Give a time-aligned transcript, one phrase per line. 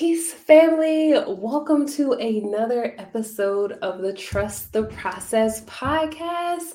[0.00, 1.12] Peace, family.
[1.28, 6.72] Welcome to another episode of the Trust the Process podcast.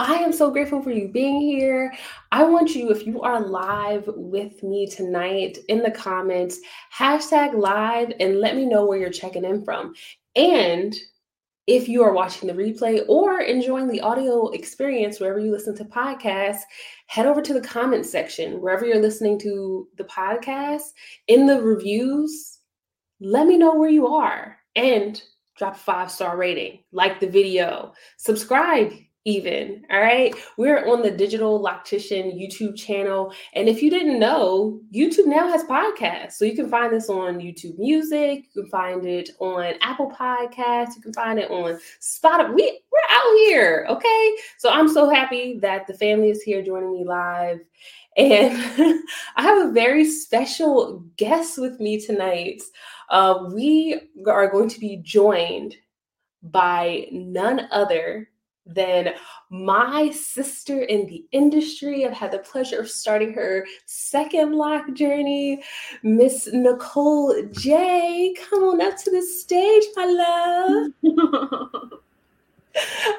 [0.00, 1.94] I am so grateful for you being here.
[2.32, 6.58] I want you, if you are live with me tonight, in the comments,
[6.92, 9.94] hashtag live and let me know where you're checking in from.
[10.34, 10.96] And
[11.68, 15.84] if you are watching the replay or enjoying the audio experience wherever you listen to
[15.84, 16.62] podcasts,
[17.06, 20.90] head over to the comment section wherever you're listening to the podcast
[21.28, 22.53] in the reviews.
[23.24, 25.20] Let me know where you are and
[25.56, 28.92] drop a five star rating, like the video, subscribe
[29.24, 29.82] even.
[29.90, 30.34] All right.
[30.58, 33.32] We're on the Digital Loctician YouTube channel.
[33.54, 36.32] And if you didn't know, YouTube now has podcasts.
[36.32, 38.44] So you can find this on YouTube Music.
[38.54, 40.94] You can find it on Apple Podcasts.
[40.96, 42.54] You can find it on Spotify.
[42.54, 43.86] We, we're out here.
[43.88, 44.36] Okay.
[44.58, 47.60] So I'm so happy that the family is here joining me live.
[48.16, 48.52] And
[49.36, 52.62] I have a very special guest with me tonight.
[53.10, 55.76] Uh, we are going to be joined
[56.42, 58.28] by none other
[58.66, 59.14] than
[59.50, 62.06] my sister in the industry.
[62.06, 65.62] I've had the pleasure of starting her second lock journey,
[66.02, 68.34] Miss Nicole J.
[68.48, 71.92] Come on up to the stage, my love.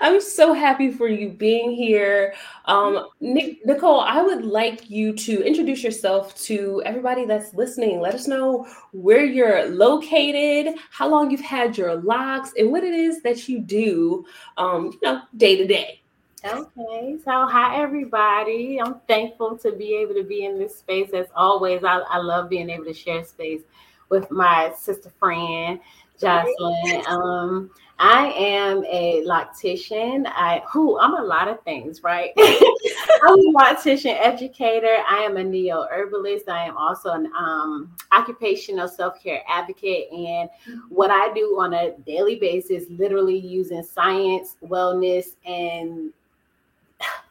[0.02, 2.34] I'm so happy for you being here.
[2.66, 8.00] Um, Nick, Nicole, I would like you to introduce yourself to everybody that's listening.
[8.00, 12.94] Let us know where you're located, how long you've had your locks, and what it
[12.94, 14.26] is that you do,
[14.58, 16.02] um, you know, day to day.
[16.46, 18.80] Okay, so hi everybody.
[18.80, 21.84] I'm thankful to be able to be in this space as always.
[21.84, 23.62] I, I love being able to share space
[24.10, 25.80] with my sister friend
[26.20, 27.04] Jocelyn.
[27.08, 30.26] Um, I am a loctician.
[30.28, 32.32] I who I'm a lot of things, right?
[32.38, 34.98] I'm a loctician educator.
[35.08, 36.50] I am a neo herbalist.
[36.50, 40.12] I am also an um, occupational self care advocate.
[40.12, 40.50] And
[40.90, 46.12] what I do on a daily basis, literally using science, wellness, and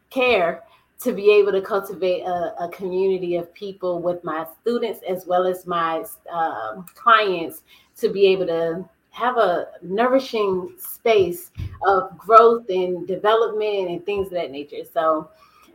[0.08, 0.62] care
[1.00, 5.44] to be able to cultivate a, a, community of people with my students as well
[5.44, 6.02] as my
[6.32, 7.62] uh, clients
[7.98, 11.52] to be able to have a nourishing space
[11.86, 14.84] of growth and development and things of that nature.
[14.92, 15.30] So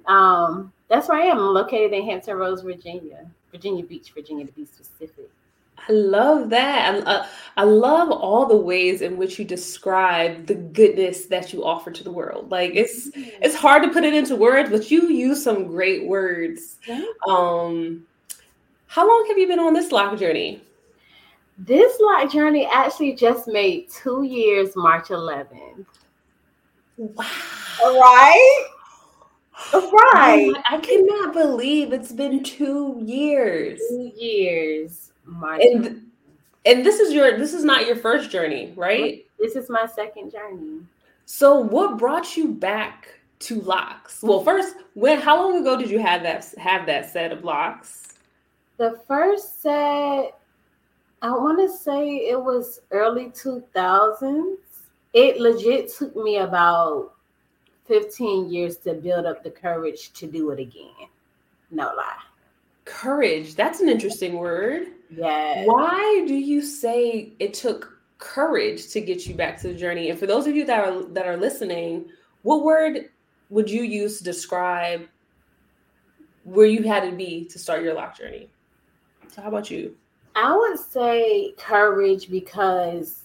[0.07, 1.37] um, that's where I am.
[1.37, 5.29] I'm located in Hampton Roads, Virginia, Virginia Beach, Virginia to be specific.
[5.87, 7.07] I love that.
[7.07, 11.63] I, uh, I love all the ways in which you describe the goodness that you
[11.63, 12.51] offer to the world.
[12.51, 13.29] Like it's mm-hmm.
[13.41, 16.77] it's hard to put it into words, but you use some great words.
[17.27, 18.05] Um,
[18.87, 20.61] how long have you been on this lock journey?
[21.61, 25.85] This lock journey actually just made two years, March 11th.
[26.97, 27.25] Wow.
[27.81, 28.67] Right?
[29.73, 30.53] Right.
[30.55, 33.79] Oh I cannot believe it's been two years.
[33.89, 35.11] Two years.
[35.25, 35.61] March.
[35.61, 36.07] And,
[36.65, 39.25] and this is your this is not your first journey, right?
[39.37, 40.79] This is my second journey.
[41.25, 44.23] So what brought you back to locks?
[44.23, 48.13] Well, first, when how long ago did you have that have that set of locks?
[48.77, 50.38] The first set
[51.21, 54.55] I want to say it was early 2000s.
[55.13, 57.13] It legit took me about
[57.87, 61.09] 15 years to build up the courage to do it again.
[61.71, 62.15] No lie.
[62.85, 63.55] Courage.
[63.55, 64.87] That's an interesting word.
[65.09, 65.65] Yeah.
[65.65, 70.09] Why do you say it took courage to get you back to the journey?
[70.09, 72.09] And for those of you that are that are listening,
[72.43, 73.09] what word
[73.49, 75.07] would you use to describe
[76.43, 78.49] where you had to be to start your lock journey?
[79.29, 79.95] So how about you?
[80.35, 83.23] I would say courage because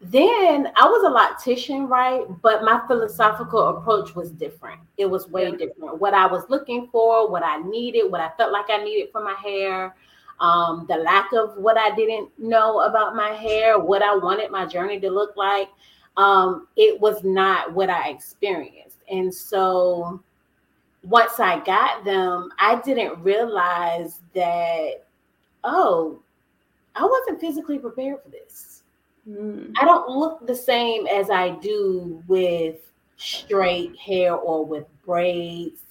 [0.00, 2.24] then I was a loctician, right?
[2.42, 4.80] But my philosophical approach was different.
[4.96, 5.56] It was way yeah.
[5.56, 6.00] different.
[6.00, 9.22] What I was looking for, what I needed, what I felt like I needed for
[9.22, 9.94] my hair,
[10.40, 14.64] um, the lack of what I didn't know about my hair, what I wanted my
[14.64, 15.68] journey to look like.
[16.16, 18.98] Um, it was not what I experienced.
[19.10, 20.22] And so
[21.02, 25.04] once I got them, I didn't realize that,
[25.62, 26.20] oh,
[26.94, 28.82] I wasn't physically prepared for this.
[29.28, 29.72] Mm.
[29.80, 35.82] I don't look the same as I do with straight hair or with braids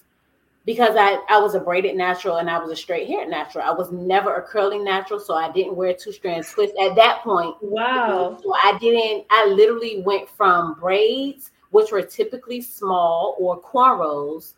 [0.66, 3.64] because I, I was a braided natural and I was a straight hair natural.
[3.64, 7.22] I was never a curling natural, so I didn't wear two strand twists at that
[7.24, 7.56] point.
[7.62, 8.38] Wow.
[8.44, 14.54] So I didn't, I literally went from braids, which were typically small or cornrows,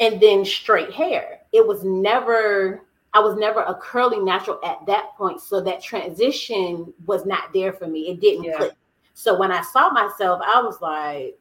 [0.00, 1.40] and then straight hair.
[1.52, 5.40] It was never I was never a curly natural at that point.
[5.40, 8.08] So that transition was not there for me.
[8.08, 8.56] It didn't yeah.
[8.56, 8.72] click.
[9.14, 11.38] So when I saw myself, I was like,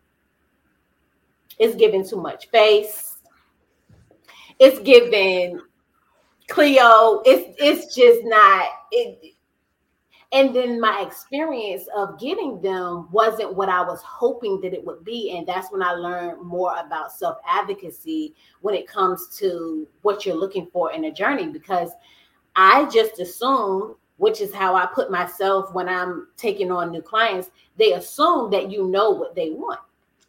[1.60, 3.18] it's giving too much face.
[4.58, 5.62] It's giving
[6.48, 7.22] Cleo.
[7.26, 9.36] It's it's just not it
[10.32, 15.04] and then my experience of getting them wasn't what I was hoping that it would
[15.04, 15.36] be.
[15.36, 20.36] And that's when I learned more about self advocacy when it comes to what you're
[20.36, 21.48] looking for in a journey.
[21.48, 21.90] Because
[22.56, 27.50] I just assume, which is how I put myself when I'm taking on new clients,
[27.78, 29.80] they assume that you know what they want.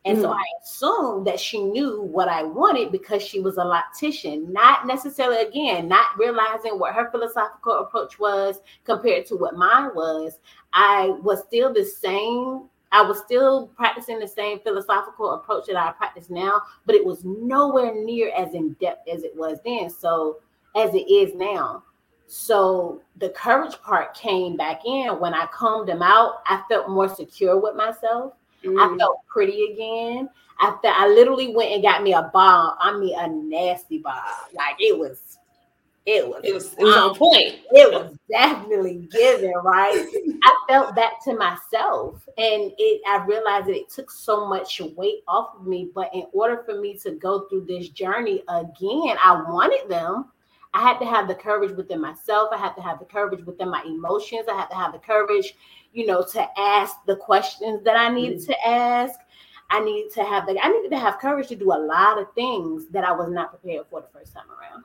[0.04, 0.22] And mm.
[0.22, 4.86] so I assumed that she knew what I wanted because she was a loctician, not
[4.86, 10.38] necessarily, again, not realizing what her philosophical approach was compared to what mine was.
[10.72, 12.68] I was still the same.
[12.92, 17.24] I was still practicing the same philosophical approach that I practice now, but it was
[17.24, 19.90] nowhere near as in depth as it was then.
[19.90, 20.38] So,
[20.76, 21.84] as it is now.
[22.26, 26.42] So the courage part came back in when I combed them out.
[26.46, 28.34] I felt more secure with myself.
[28.64, 28.78] Mm.
[28.78, 30.28] I felt pretty again.
[30.60, 32.76] I felt, I literally went and got me a bob.
[32.80, 34.24] I mean a nasty bob.
[34.54, 35.38] Like it was,
[36.06, 37.60] it was, it was, it was on point.
[37.72, 40.06] It was definitely given, right?
[40.42, 43.02] I felt that to myself, and it.
[43.06, 45.90] I realized that it took so much weight off of me.
[45.94, 50.26] But in order for me to go through this journey again, I wanted them.
[50.72, 52.50] I had to have the courage within myself.
[52.52, 54.46] I had to have the courage within my emotions.
[54.48, 55.54] I had to have the courage
[55.92, 58.52] you know, to ask the questions that I needed mm-hmm.
[58.52, 59.18] to ask.
[59.70, 62.32] I needed to have the I needed to have courage to do a lot of
[62.34, 64.84] things that I was not prepared for the first time around.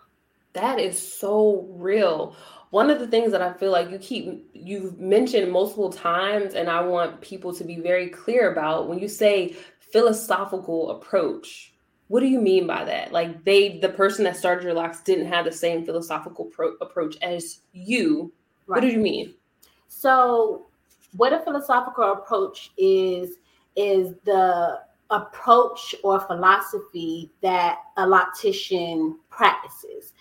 [0.54, 2.36] That is so real.
[2.70, 6.70] One of the things that I feel like you keep you've mentioned multiple times and
[6.70, 11.74] I want people to be very clear about when you say philosophical approach,
[12.08, 13.12] what do you mean by that?
[13.12, 17.18] Like they the person that started your locks didn't have the same philosophical pro- approach
[17.22, 18.32] as you.
[18.68, 18.78] Right.
[18.78, 19.34] What do you mean?
[19.88, 20.68] So
[21.18, 23.38] what a philosophical approach is
[23.76, 24.80] is the
[25.10, 30.14] approach or philosophy that a loctician practices.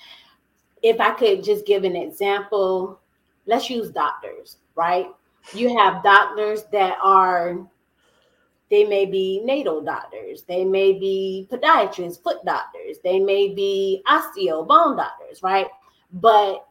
[0.83, 3.01] If I could just give an example,
[3.47, 5.07] let's use doctors, right?
[5.55, 7.59] You have doctors that are
[8.71, 14.67] they may be natal doctors, they may be podiatrists, foot doctors, they may be osteo
[14.67, 15.67] bone doctors, right?
[16.13, 16.67] But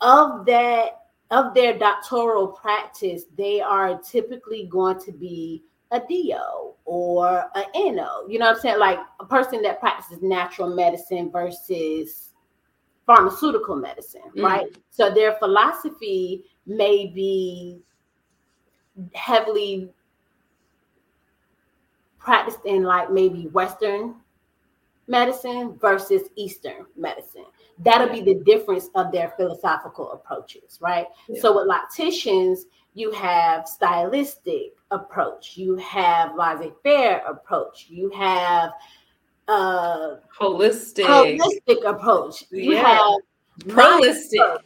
[0.00, 7.50] of that of their doctoral practice, they are typically going to be a DO or
[7.54, 8.26] a NO.
[8.28, 8.78] You know what I'm saying?
[8.78, 12.32] Like a person that practices natural medicine versus
[13.06, 14.66] pharmaceutical medicine, mm right?
[14.90, 17.80] So their philosophy may be
[19.14, 19.90] heavily
[22.28, 24.16] practiced in like maybe Western
[25.06, 27.46] medicine versus Eastern medicine
[27.78, 31.06] that'll be the difference of their philosophical approaches, right?
[31.26, 31.40] Yeah.
[31.40, 38.72] So with locticians, you have stylistic approach, you have laissez-faire approach, you have
[39.46, 42.44] uh holistic holistic approach.
[42.50, 42.98] You yeah.
[42.98, 44.58] have prolistic.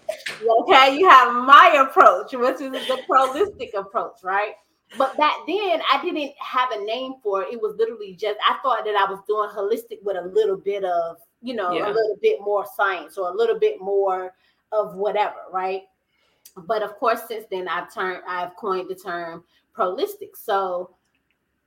[0.62, 4.55] Okay, you have my approach, which is the prolistic approach, right?
[4.99, 7.53] But back then, I didn't have a name for it.
[7.53, 10.85] It was literally just I thought that I was doing holistic with a little bit
[10.85, 11.87] of you know, yeah.
[11.87, 14.33] a little bit more science or a little bit more
[14.71, 15.83] of whatever, right?
[16.56, 19.44] But of course, since then I've turned, I've coined the term
[19.75, 20.37] prolistic.
[20.37, 20.95] So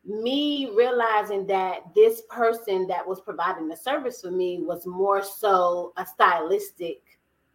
[0.06, 5.94] me realizing that this person that was providing the service for me was more so
[5.98, 7.02] a stylistic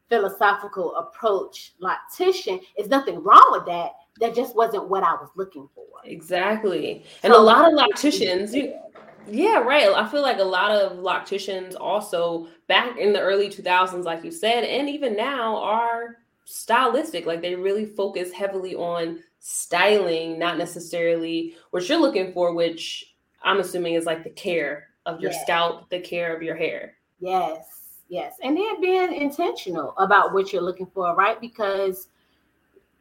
[0.08, 5.68] philosophical approach loctician is nothing wrong with that that just wasn't what i was looking
[5.74, 8.74] for exactly and so, a lot of locticians you,
[9.28, 9.88] yeah, right.
[9.88, 14.30] I feel like a lot of locticians also back in the early 2000s, like you
[14.30, 17.26] said, and even now are stylistic.
[17.26, 23.60] Like they really focus heavily on styling, not necessarily what you're looking for, which I'm
[23.60, 25.42] assuming is like the care of your yes.
[25.42, 26.94] scalp, the care of your hair.
[27.20, 28.34] Yes, yes.
[28.42, 31.40] And then being intentional about what you're looking for, right?
[31.40, 32.08] Because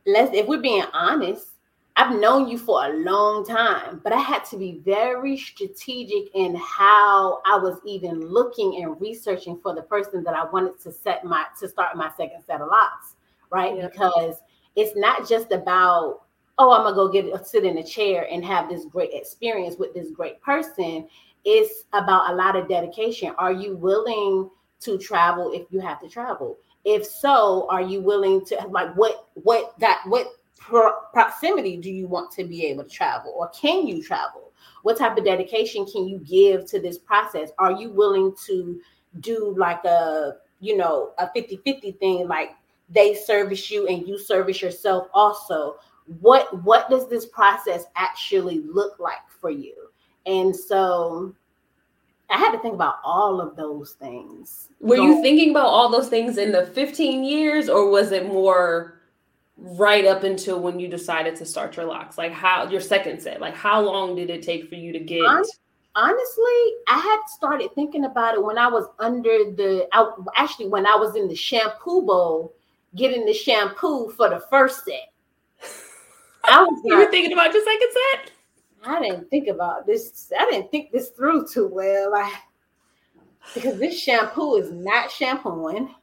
[0.05, 1.47] let's if we're being honest,
[1.95, 6.55] I've known you for a long time, but I had to be very strategic in
[6.55, 11.25] how I was even looking and researching for the person that I wanted to set
[11.25, 13.15] my to start my second set of locks,
[13.51, 13.75] right?
[13.75, 13.87] Yeah.
[13.87, 14.35] Because
[14.75, 16.21] it's not just about
[16.57, 19.93] oh, I'm gonna go get sit in a chair and have this great experience with
[19.93, 21.07] this great person.
[21.45, 23.33] It's about a lot of dedication.
[23.37, 24.49] Are you willing
[24.81, 26.57] to travel if you have to travel?
[26.89, 30.27] If so, are you willing to like what what that what
[30.57, 34.51] pro- proximity do you want to be able to travel or can you travel?
[34.81, 37.51] What type of dedication can you give to this process?
[37.59, 38.81] Are you willing to
[39.19, 42.51] do like a, you know, a 50-50 thing like
[42.89, 45.75] they service you and you service yourself also?
[46.21, 49.75] What what does this process actually look like for you?
[50.25, 51.35] And so
[52.29, 54.69] I had to think about all of those things.
[54.79, 59.01] Were you thinking about all those things in the 15 years or was it more
[59.57, 62.17] right up until when you decided to start your locks?
[62.17, 65.21] Like how your second set, like how long did it take for you to get?
[65.95, 69.87] honestly, I had started thinking about it when I was under the.
[69.91, 72.53] I, actually, when I was in the shampoo bowl,
[72.95, 75.11] getting the shampoo for the first set.
[76.45, 76.81] I was.
[76.85, 78.31] you were thinking about your second set.
[78.85, 80.31] I didn't think about this.
[80.37, 82.15] I didn't think this through too well.
[82.15, 82.33] I,
[83.53, 85.93] because this shampoo is not shampooing.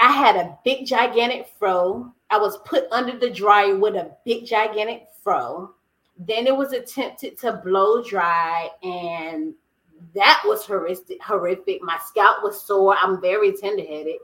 [0.00, 2.12] I had a big gigantic fro.
[2.30, 5.74] I was put under the dryer with a big gigantic fro.
[6.18, 9.54] Then it was attempted to blow dry, and
[10.14, 11.22] that was horrific.
[11.22, 11.82] Horrific.
[11.82, 12.96] My scalp was sore.
[13.00, 14.16] I'm very tender headed,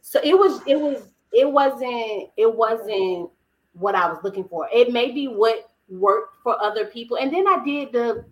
[0.00, 0.60] so it was.
[0.66, 1.08] It was.
[1.32, 2.30] It wasn't.
[2.36, 3.30] It wasn't
[3.72, 4.68] what I was looking for.
[4.72, 8.24] It may be what worked for other people, and then I did the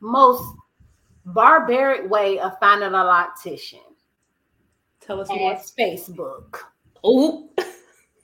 [0.00, 0.42] most
[1.26, 3.78] barbaric way of finding a loctician.
[5.00, 5.60] Tell us more.
[5.78, 6.58] Facebook.
[7.02, 7.48] Oh,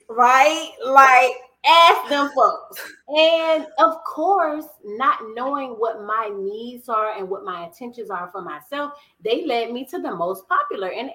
[0.08, 1.32] right, like
[1.66, 2.92] ask them folks.
[3.08, 8.42] And of course, not knowing what my needs are and what my intentions are for
[8.42, 8.92] myself,
[9.23, 11.12] they led me to the most popular in the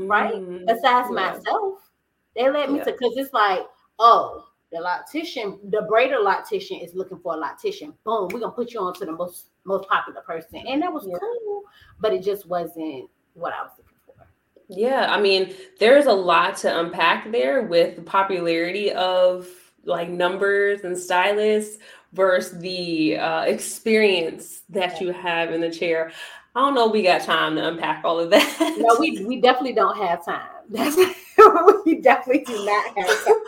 [0.00, 0.34] area, right?
[0.34, 0.66] Mm-hmm.
[0.66, 1.14] Besides yeah.
[1.14, 1.90] myself,
[2.34, 2.84] they led me yeah.
[2.84, 3.60] to because it's like,
[3.98, 7.92] oh, the loctician, the braider loctician is looking for a loctician.
[8.04, 10.66] Boom, we're gonna put you on to the most most popular person.
[10.66, 11.16] And that was yeah.
[11.18, 11.62] cool,
[12.00, 14.26] but it just wasn't what I was looking for.
[14.68, 19.48] Yeah, I mean, there's a lot to unpack there with the popularity of
[19.84, 21.78] like numbers and stylists
[22.12, 26.10] versus the uh, experience that you have in the chair.
[26.56, 26.88] I don't know.
[26.88, 28.76] We got time to unpack all of that.
[28.78, 30.48] No, we we definitely don't have time.
[30.68, 30.96] That's
[31.84, 33.34] we definitely do not have time.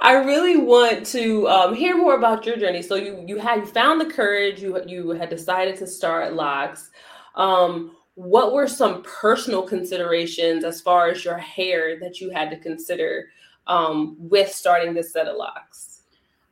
[0.00, 2.82] I really want to um, hear more about your journey.
[2.82, 4.62] So you you had found the courage.
[4.62, 6.90] You you had decided to start locks.
[7.34, 12.58] Um, what were some personal considerations as far as your hair that you had to
[12.58, 13.28] consider
[13.66, 16.02] um, with starting this set of locks?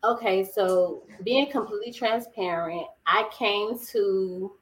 [0.05, 4.53] Okay, so being completely transparent, I came to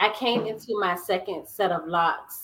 [0.00, 2.43] I came into my second set of locks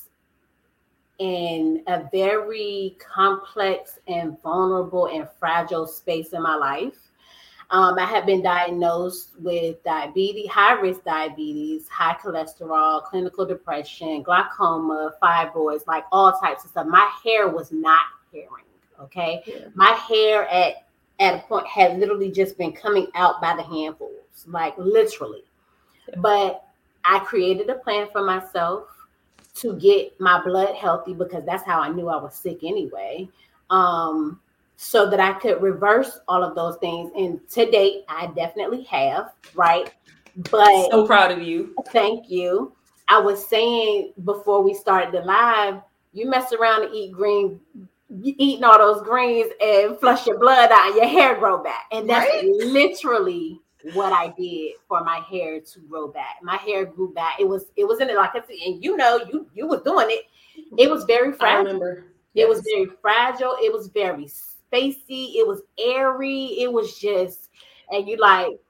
[1.20, 6.96] in a very complex and vulnerable and fragile space in my life.
[7.68, 15.12] Um, I had been diagnosed with diabetes, high risk diabetes, high cholesterol, clinical depression, glaucoma,
[15.22, 16.86] fibroids, like all types of stuff.
[16.88, 18.00] My hair was not
[18.32, 18.64] caring.
[19.00, 19.42] Okay.
[19.46, 19.68] Yeah.
[19.74, 20.86] My hair at
[21.20, 25.44] at a point had literally just been coming out by the handfuls, like literally.
[26.08, 26.16] Yeah.
[26.18, 26.64] But
[27.04, 28.88] I created a plan for myself
[29.60, 33.28] to get my blood healthy because that's how I knew I was sick anyway.
[33.70, 34.40] Um,
[34.76, 37.12] so that I could reverse all of those things.
[37.14, 39.92] And to date, I definitely have, right?
[40.50, 41.74] But so proud of you.
[41.88, 42.72] Thank you.
[43.08, 47.60] I was saying before we started the live, you mess around and eat green
[48.22, 51.86] eating all those greens and flush your blood out and your hair grow back.
[51.92, 52.44] And that's right?
[52.44, 53.60] literally
[53.94, 56.36] what I did for my hair to grow back.
[56.42, 57.40] My hair grew back.
[57.40, 60.24] It was it wasn't like I said, and you know, you you was doing it.
[60.78, 61.58] It was very fragile.
[61.58, 62.06] I remember.
[62.34, 62.44] Yes.
[62.44, 63.56] It was very fragile.
[63.60, 65.34] It was very spacey.
[65.34, 66.44] It was airy.
[66.60, 67.50] It was just,
[67.90, 68.60] and you like,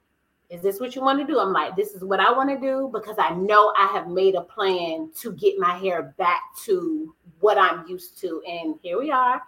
[0.48, 1.38] is this what you want to do?
[1.38, 4.34] I'm like, this is what I want to do because I know I have made
[4.34, 8.42] a plan to get my hair back to what I'm used to.
[8.48, 9.42] And here we are,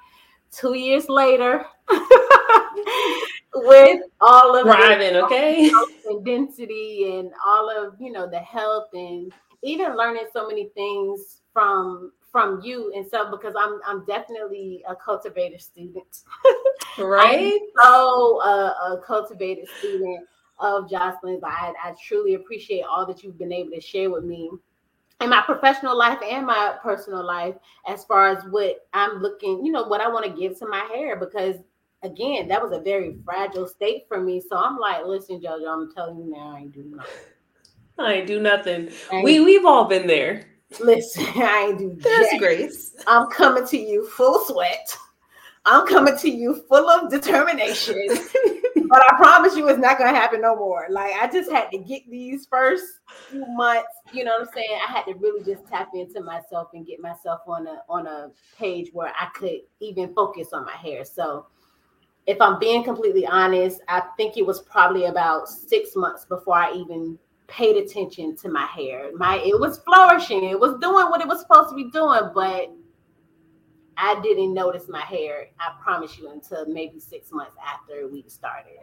[0.53, 1.67] two years later,
[3.55, 5.71] with all of thriving, okay,
[6.09, 9.33] and density and all of you know the health and
[9.63, 14.97] even learning so many things from from you and stuff because I'm I'm definitely a
[14.97, 16.23] cultivator student,
[16.99, 17.61] right?
[17.83, 20.27] so uh, a cultivated student
[20.59, 21.43] of Jocelyn's.
[21.45, 24.51] I I truly appreciate all that you've been able to share with me
[25.21, 27.55] in my professional life and my personal life
[27.87, 30.81] as far as what I'm looking, you know, what I want to give to my
[30.93, 31.57] hair because
[32.03, 34.41] again, that was a very fragile state for me.
[34.41, 37.13] So I'm like, listen, Jojo, I'm telling you now, I ain't do nothing.
[37.99, 38.91] I ain't do nothing.
[39.13, 40.47] Ain't, we we've all been there.
[40.81, 42.95] Listen, I ain't do That's grace.
[43.07, 44.97] I'm coming to you full sweat.
[45.65, 48.09] I'm coming to you full of determination.
[48.89, 50.87] but I promise you it's not gonna happen no more.
[50.91, 52.85] Like I just had to get these first
[53.31, 54.79] few months, you know what I'm saying?
[54.89, 58.31] I had to really just tap into myself and get myself on a on a
[58.59, 61.05] page where I could even focus on my hair.
[61.05, 61.47] So
[62.27, 66.73] if I'm being completely honest, I think it was probably about six months before I
[66.73, 69.11] even paid attention to my hair.
[69.15, 72.71] My it was flourishing, it was doing what it was supposed to be doing, but
[73.97, 78.79] I didn't notice my hair, I promise you, until maybe six months after we started.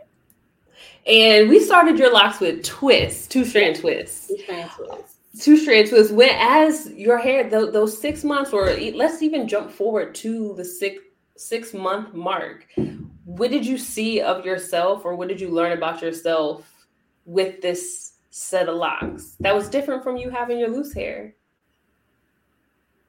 [1.08, 4.27] And we started your locks with twists, two strand twists.
[4.27, 5.15] Two strand twists.
[5.39, 6.12] Two strand twists.
[6.12, 10.65] When as your hair, th- those six months, or let's even jump forward to the
[10.65, 11.01] six
[11.36, 12.67] six month mark.
[13.29, 16.88] What did you see of yourself or what did you learn about yourself
[17.25, 21.36] with this set of locks that was different from you having your loose hair?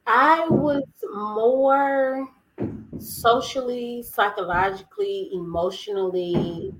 [0.05, 2.29] I was more
[2.99, 6.71] socially, psychologically, emotionally,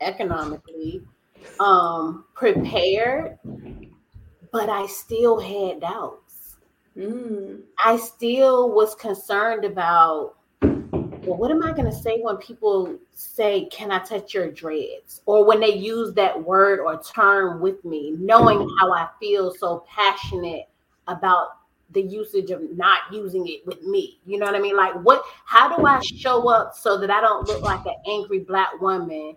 [0.00, 1.02] economically
[1.60, 3.38] um, prepared,
[4.52, 6.56] but I still had doubts.
[6.96, 7.60] Mm.
[7.84, 10.35] I still was concerned about
[11.26, 15.22] well, what am I going to say when people say, Can I touch your dreads?
[15.26, 19.84] Or when they use that word or term with me, knowing how I feel so
[19.88, 20.68] passionate
[21.08, 21.58] about
[21.90, 24.18] the usage of not using it with me.
[24.26, 24.76] You know what I mean?
[24.76, 28.40] Like, what, how do I show up so that I don't look like an angry
[28.40, 29.36] black woman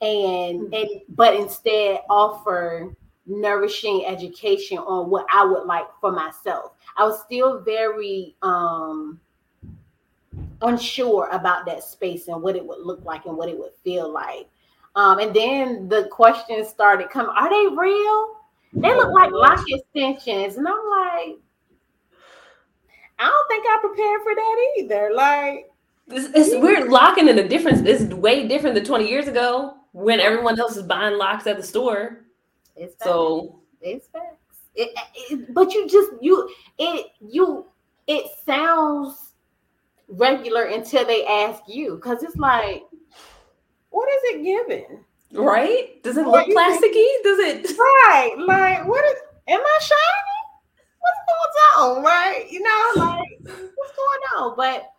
[0.00, 0.74] and, mm-hmm.
[0.74, 2.94] and, but instead offer
[3.26, 6.72] nourishing education on what I would like for myself?
[6.96, 9.18] I was still very, um,
[10.62, 14.12] unsure about that space and what it would look like and what it would feel
[14.12, 14.48] like.
[14.96, 17.32] Um, and then the questions started coming.
[17.36, 18.36] Are they real?
[18.72, 20.56] They look like lock extensions.
[20.56, 21.38] And I'm like,
[23.18, 25.10] I don't think I prepared for that either.
[25.14, 25.70] Like
[26.08, 30.20] it's, it's weird locking in the difference is way different than 20 years ago when
[30.20, 32.24] everyone else is buying locks at the store.
[32.76, 33.04] It's facts.
[33.04, 34.36] so it's facts.
[34.74, 34.90] It,
[35.30, 36.48] it, but you just you
[36.78, 37.66] it you
[38.06, 39.29] it sounds
[40.10, 41.96] regular until they ask you.
[41.96, 42.84] Because it's like
[43.90, 45.04] what is it giving?
[45.32, 46.02] Right?
[46.02, 47.06] Does it look plasticky?
[47.22, 48.34] Does it right.
[48.38, 50.40] Like what is am i shiny?
[51.00, 52.46] What's going on, right?
[52.50, 54.54] You know, like what's going on?
[54.56, 54.90] But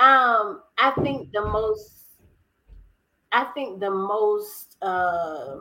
[0.00, 2.06] um, I think the most,
[3.32, 5.60] I think the most uh,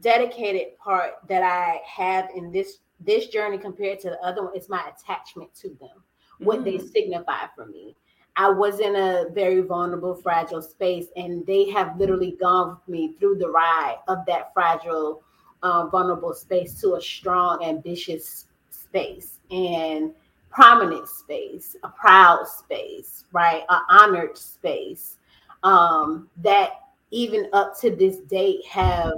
[0.00, 4.68] dedicated part that I have in this this journey compared to the other one is
[4.68, 6.01] my attachment to them,
[6.44, 6.64] what mm.
[6.64, 7.96] they signify for me.
[8.36, 13.14] I was in a very vulnerable, fragile space, and they have literally gone with me
[13.18, 15.22] through the ride of that fragile,
[15.62, 20.12] uh, vulnerable space to a strong, ambitious space and
[20.50, 23.64] prominent space, a proud space, right?
[23.68, 25.18] An honored space
[25.62, 26.72] um, that
[27.10, 29.12] even up to this date have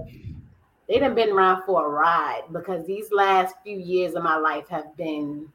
[0.89, 4.69] they have been around for a ride because these last few years of my life
[4.69, 5.49] have been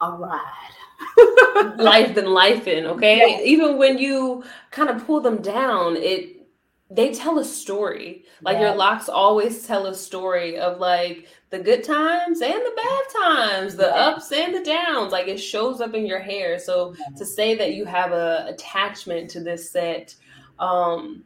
[0.00, 1.76] a ride.
[1.78, 3.40] life and life in, okay?
[3.44, 6.38] Even when you kind of pull them down, it
[6.90, 8.24] they tell a story.
[8.40, 13.02] Like your locks always tell a story of like the good times and the bad
[13.22, 15.12] times, the ups and the downs.
[15.12, 16.58] Like it shows up in your hair.
[16.58, 20.14] So to say that you have a attachment to this set,
[20.58, 21.24] um,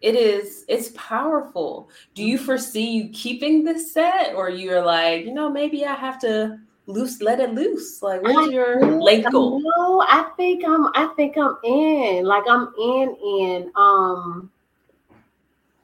[0.00, 1.90] it is it's powerful.
[2.14, 6.18] Do you foresee you keeping this set, or you're like, you know, maybe I have
[6.20, 6.58] to
[6.88, 8.02] loose let it loose.
[8.02, 9.60] Like where's your length goal?
[9.60, 12.24] no i think i'm i think i'm in.
[12.24, 13.72] Like i'm in in.
[13.76, 14.50] Um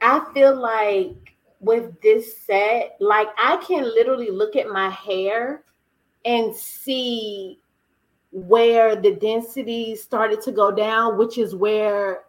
[0.01, 5.63] I feel like with this set, like I can literally look at my hair
[6.25, 7.59] and see
[8.31, 12.25] where the density started to go down, which is where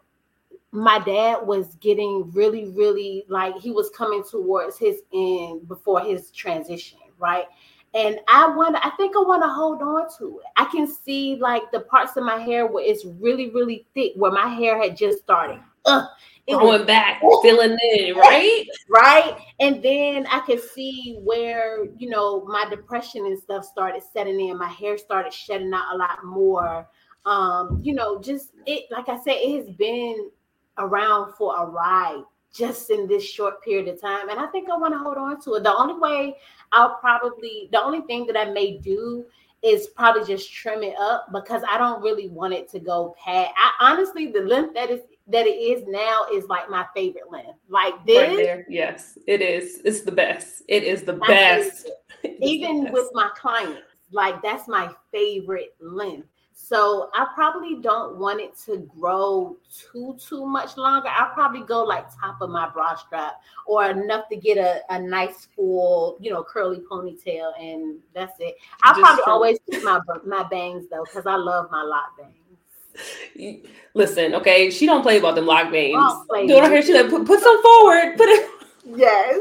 [0.71, 6.31] my dad was getting really, really like he was coming towards his end before his
[6.31, 7.47] transition, right?
[7.97, 10.47] And I want, I think I want to hold on to it.
[10.57, 14.31] I can see like the parts of my hair where it's really, really thick, where
[14.31, 15.61] my hair had just started.
[15.87, 16.05] Uh,
[16.47, 18.67] going back, filling in, right?
[18.91, 19.39] Right.
[19.61, 24.59] And then I could see where, you know, my depression and stuff started setting in.
[24.59, 26.87] My hair started shedding out a lot more.
[27.25, 30.31] Um, you know, just it, like I said, it has been
[30.77, 34.29] around for a ride just in this short period of time.
[34.29, 35.63] And I think I want to hold on to it.
[35.63, 36.37] The only way
[36.73, 39.27] I'll probably, the only thing that I may do
[39.63, 43.53] is probably just trim it up because I don't really want it to go past.
[43.57, 47.59] I honestly, the length that is that it is now is like my favorite length.
[47.69, 48.67] Like this, right there.
[48.69, 49.81] yes, it is.
[49.85, 50.63] It's the best.
[50.69, 51.91] It is the best.
[52.41, 52.95] Even the best.
[52.95, 56.29] with my clients, like that's my favorite length.
[56.59, 61.09] So I probably don't want it to grow too too much longer.
[61.09, 63.35] I'll probably go like top of my bra strap
[63.67, 68.57] or enough to get a, a nice full, you know, curly ponytail, and that's it.
[68.83, 73.63] I'll Just probably always keep my my bangs though, because I love my lock bangs.
[73.93, 75.95] Listen, okay, she don't play about them lock bangs.
[76.31, 78.17] Don't hear she like put, put some forward.
[78.17, 78.51] Put it.
[78.97, 79.41] Yes.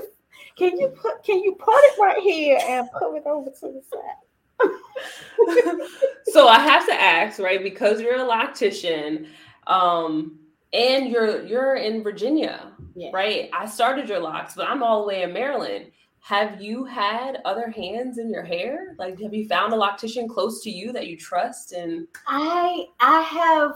[0.58, 1.24] Can you put?
[1.24, 4.25] Can you put it right here and put it over to the side?
[6.26, 7.62] so I have to ask, right?
[7.62, 9.28] Because you're a loctician,
[9.68, 10.40] um,
[10.74, 13.10] and you're you're in Virginia, yeah.
[13.14, 13.50] right?
[13.54, 15.92] I started your locks, but I'm all the way in Maryland
[16.22, 20.64] have you had other hands in your hair like have you found a loctician close
[20.64, 23.76] to you that you trust and i i have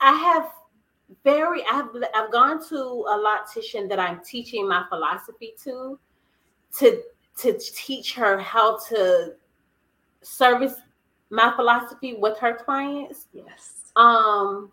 [0.00, 0.50] i have
[1.24, 5.98] very I've I've gone to a loctician that I'm teaching my philosophy to
[6.78, 7.02] to
[7.38, 9.34] to teach her how to
[10.22, 10.74] service
[11.30, 13.26] my philosophy with her clients.
[13.32, 13.92] Yes.
[13.96, 14.72] Um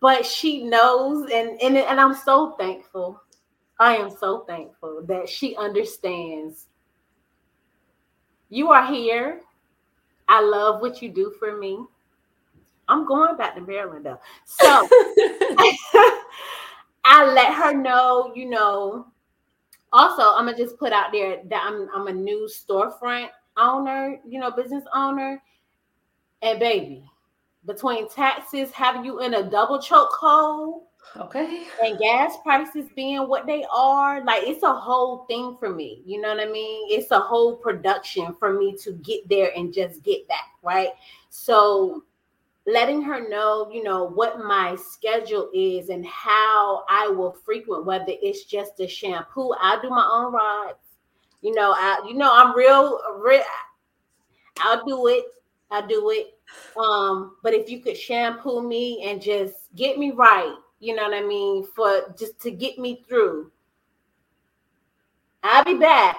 [0.00, 3.20] but she knows and and and I'm so thankful.
[3.78, 6.66] I am so thankful that she understands.
[8.48, 9.40] You are here.
[10.28, 11.84] I love what you do for me.
[12.88, 14.20] I'm going back to Maryland though.
[14.44, 14.66] So
[17.04, 19.06] I let her know, you know.
[19.92, 24.40] Also, I'm gonna just put out there that I'm I'm a new storefront owner, you
[24.40, 25.42] know, business owner.
[26.42, 27.08] And baby,
[27.64, 33.46] between taxes having you in a double choke hole, okay, and gas prices being what
[33.46, 36.02] they are, like it's a whole thing for me.
[36.04, 36.88] You know what I mean?
[36.90, 40.90] It's a whole production for me to get there and just get back right.
[41.30, 42.04] So
[42.66, 48.04] letting her know, you know, what my schedule is and how I will frequent, whether
[48.08, 49.52] it's just a shampoo.
[49.60, 50.78] I do my own rods.
[51.42, 53.42] You know, I you know I'm real, real
[54.60, 55.24] I'll do it.
[55.70, 56.38] I'll do it.
[56.76, 61.14] Um, but if you could shampoo me and just get me right, you know what
[61.14, 63.50] I mean, for just to get me through.
[65.42, 66.16] I'll be back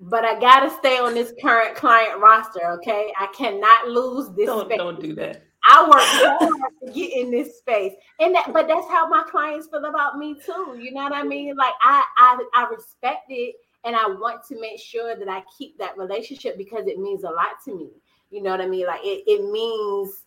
[0.00, 2.70] but I gotta stay on this current client roster.
[2.72, 4.46] Okay, I cannot lose this.
[4.46, 4.78] Don't space.
[4.78, 5.42] don't do that.
[5.68, 9.68] I work hard to get in this space, and that, but that's how my clients
[9.68, 10.78] feel about me too.
[10.80, 11.56] You know what I mean?
[11.56, 15.78] Like I, I, I respect it, and I want to make sure that I keep
[15.78, 17.88] that relationship because it means a lot to me.
[18.30, 18.86] You know what I mean?
[18.86, 20.24] Like it, it means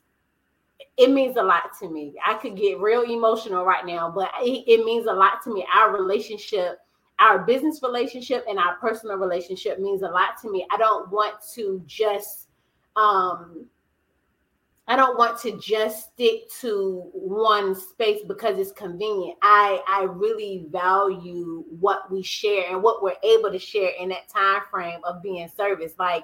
[0.98, 2.16] it means a lot to me.
[2.26, 5.66] I could get real emotional right now, but it, it means a lot to me.
[5.74, 6.80] Our relationship
[7.20, 10.66] our business relationship and our personal relationship means a lot to me.
[10.72, 12.48] I don't want to just
[12.96, 13.66] um
[14.90, 19.38] I don't want to just stick to one space because it's convenient.
[19.44, 24.28] I I really value what we share and what we're able to share in that
[24.30, 25.94] time frame of being service.
[26.00, 26.24] Like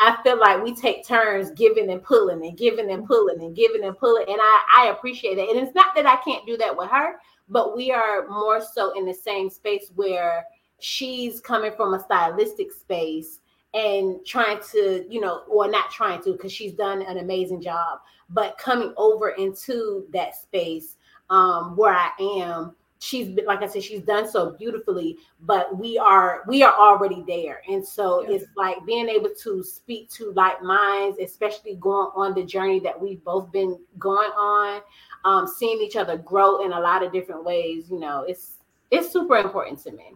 [0.00, 3.84] I feel like we take turns giving and pulling and giving and pulling and giving
[3.84, 4.24] and pulling.
[4.26, 5.48] And I, I appreciate it.
[5.48, 7.16] And it's not that I can't do that with her,
[7.48, 10.46] but we are more so in the same space where
[10.80, 13.38] she's coming from a stylistic space
[13.74, 18.00] and trying to, you know, or not trying to, because she's done an amazing job,
[18.28, 20.96] but coming over into that space
[21.30, 25.98] um, where I am, she's been, like I said, she's done so beautifully, but we
[25.98, 27.62] are we are already there.
[27.68, 28.36] And so yeah.
[28.36, 33.00] it's like being able to speak to like minds, especially going on the journey that
[33.00, 34.82] we've both been going on
[35.24, 38.58] um, seeing each other grow in a lot of different ways, you know, it's
[38.90, 40.14] it's super important to me.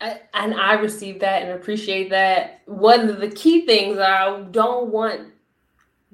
[0.00, 2.62] And I receive that and appreciate that.
[2.66, 5.32] One of the key things I don't want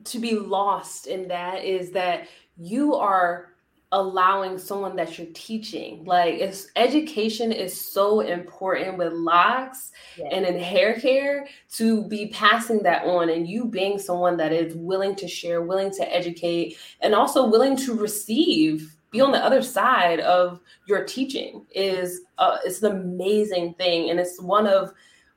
[0.04, 3.52] to be lost in that is that you are
[3.92, 6.04] allowing someone that you're teaching.
[6.04, 10.28] Like it's education is so important with locks yes.
[10.32, 14.74] and in hair care to be passing that on and you being someone that is
[14.74, 18.95] willing to share, willing to educate, and also willing to receive.
[19.10, 24.18] Be on the other side of your teaching is uh, it's an amazing thing, and
[24.18, 24.92] it's one of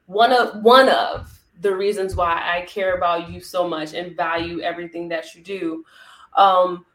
[0.07, 4.61] one of one of the reasons why I care about you so much and value
[4.61, 5.85] everything that you do.
[6.35, 6.85] Um,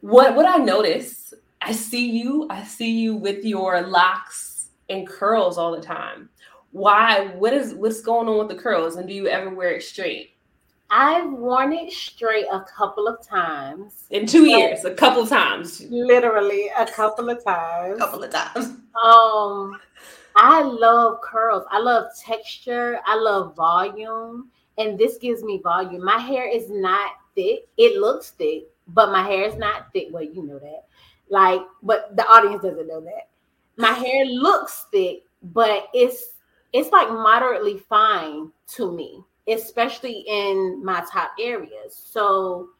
[0.00, 5.58] what what I notice, I see you, I see you with your locks and curls
[5.58, 6.28] all the time.
[6.72, 7.28] Why?
[7.36, 8.96] What is what's going on with the curls?
[8.96, 10.35] And do you ever wear it straight?
[10.90, 14.04] I've worn it straight a couple of times.
[14.10, 15.80] In two years, a couple of times.
[15.90, 17.96] Literally a couple of times.
[17.96, 18.76] A couple of times.
[19.02, 19.78] Um
[20.36, 21.64] I love curls.
[21.70, 23.00] I love texture.
[23.06, 24.50] I love volume.
[24.78, 26.04] And this gives me volume.
[26.04, 27.68] My hair is not thick.
[27.78, 30.08] It looks thick, but my hair is not thick.
[30.10, 30.84] Well, you know that.
[31.30, 33.28] Like, but the audience doesn't know that.
[33.78, 36.34] My hair looks thick, but it's
[36.72, 41.94] it's like moderately fine to me, especially in my top areas.
[41.94, 42.70] So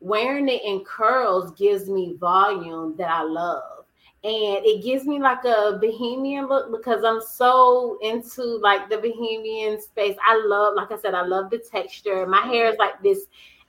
[0.00, 3.84] wearing it in curls gives me volume that I love.
[4.22, 9.80] And it gives me like a bohemian look because I'm so into like the bohemian
[9.80, 10.16] space.
[10.26, 12.26] I love, like I said, I love the texture.
[12.26, 13.26] My hair is like this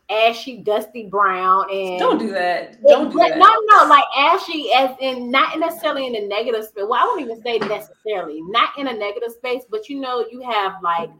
[0.09, 1.71] ashy, dusty brown.
[1.71, 2.83] And don't do that.
[2.85, 3.37] Don't do that.
[3.37, 6.83] No, no, like ashy, as in not necessarily in a negative space.
[6.85, 10.41] Well, I won't even say necessarily, not in a negative space, but you know, you
[10.41, 11.11] have like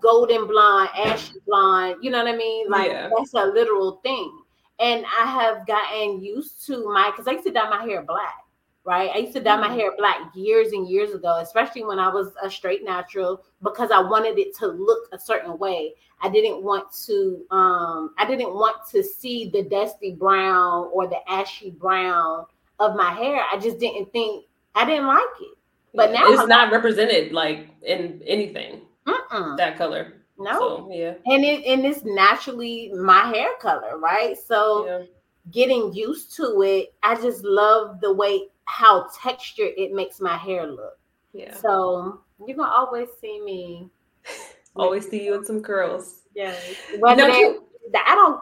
[0.00, 1.96] golden blonde, ashy blonde.
[2.02, 2.70] You know what I mean?
[2.70, 3.10] Like yeah.
[3.16, 4.38] that's a literal thing.
[4.80, 8.44] And I have gotten used to my because I used to dye my hair black.
[8.84, 9.10] right?
[9.14, 12.32] I used to dye my hair black years and years ago, especially when I was
[12.42, 15.94] a straight natural because I wanted it to look a certain way.
[16.22, 21.18] I didn't want to um I didn't want to see the dusty brown or the
[21.28, 22.46] ashy brown
[22.78, 23.44] of my hair.
[23.52, 25.58] I just didn't think I didn't like it.
[25.94, 28.82] But now it's not represented like in anything.
[29.08, 29.56] Mm-mm.
[29.56, 30.14] That color.
[30.38, 30.58] No.
[30.58, 31.14] So, yeah.
[31.26, 34.36] And it and it's naturally my hair color, right?
[34.38, 35.02] So yeah.
[35.50, 40.66] getting used to it, I just love the way how textured it makes my hair
[40.66, 40.98] look.
[41.32, 41.54] Yeah.
[41.54, 43.88] So you're gonna always see me.
[44.76, 46.22] always see you in some curls.
[46.34, 46.54] Yeah.
[47.00, 47.60] Whether no,
[47.92, 48.40] they, I don't.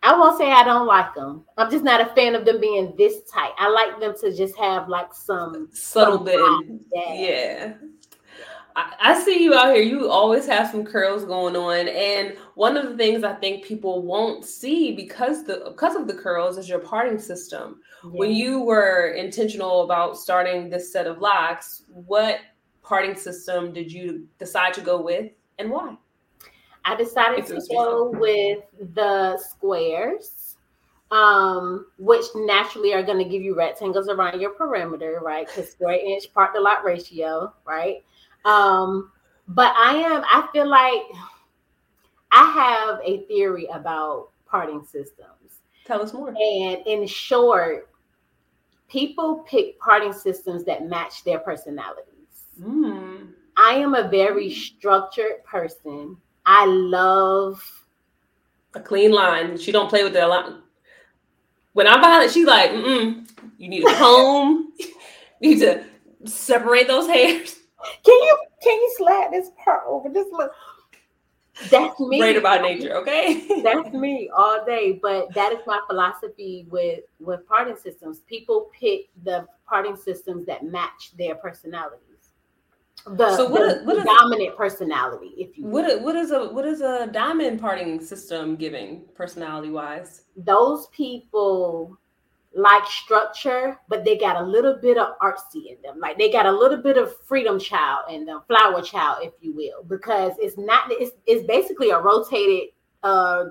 [0.00, 1.44] I won't say I don't like them.
[1.56, 3.50] I'm just not a fan of them being this tight.
[3.58, 6.40] I like them to just have like some subtle bit.
[6.92, 7.74] Yeah.
[8.76, 9.82] I, see you out here.
[9.82, 14.02] You always have some curls going on, and one of the things I think people
[14.02, 17.80] won't see because the because of the curls is your parting system.
[18.04, 18.10] Yeah.
[18.10, 22.38] When you were intentional about starting this set of locks, what
[22.82, 25.96] parting system did you decide to go with, and why?
[26.84, 28.60] I decided to go with
[28.94, 30.56] the squares,
[31.10, 35.46] um, which naturally are going to give you rectangles around your perimeter, right?
[35.46, 38.04] Because square inch part to lot ratio, right?
[38.44, 39.10] Um,
[39.48, 41.02] but I am, I feel like
[42.32, 45.60] I have a theory about parting systems.
[45.86, 46.28] Tell us more.
[46.28, 47.88] And in short,
[48.88, 52.04] people pick parting systems that match their personalities.
[52.60, 53.28] Mm.
[53.56, 56.16] I am a very structured person.
[56.44, 57.62] I love
[58.74, 59.58] a clean line.
[59.58, 60.62] She don't play with that line.
[61.72, 64.72] When I'm it, she's like, Mm-mm, you need a comb.
[65.40, 65.84] you need to
[66.24, 67.56] separate those hairs.
[68.04, 70.08] Can you can you slide this part over?
[70.08, 70.52] Just look.
[71.70, 72.18] That's me.
[72.20, 73.62] Great about nature, okay?
[73.62, 74.98] That's me all day.
[75.02, 78.20] But that is my philosophy with with parting systems.
[78.20, 82.02] People pick the parting systems that match their personalities.
[83.06, 86.48] The, so what, the, what the is, dominant personality, if you what what is a
[86.48, 90.22] what is a diamond parting system giving personality wise?
[90.36, 91.98] Those people
[92.58, 96.00] like structure, but they got a little bit of artsy in them.
[96.00, 99.54] Like they got a little bit of freedom child in them, flower child, if you
[99.54, 102.70] will, because it's not it's it's basically a rotated
[103.04, 103.44] uh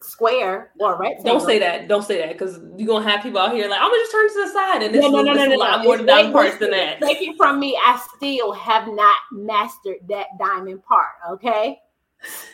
[0.00, 1.38] square or rectangle.
[1.38, 1.86] Don't say that.
[1.86, 4.28] Don't say that because you're gonna have people out here like I'm gonna just turn
[4.28, 5.84] to the side and this, no, no, no, no, no, a lot no.
[5.84, 7.00] more diamond parts than that.
[7.00, 11.12] Take it from me, I still have not mastered that diamond part.
[11.30, 11.78] Okay,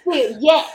[0.06, 0.66] yet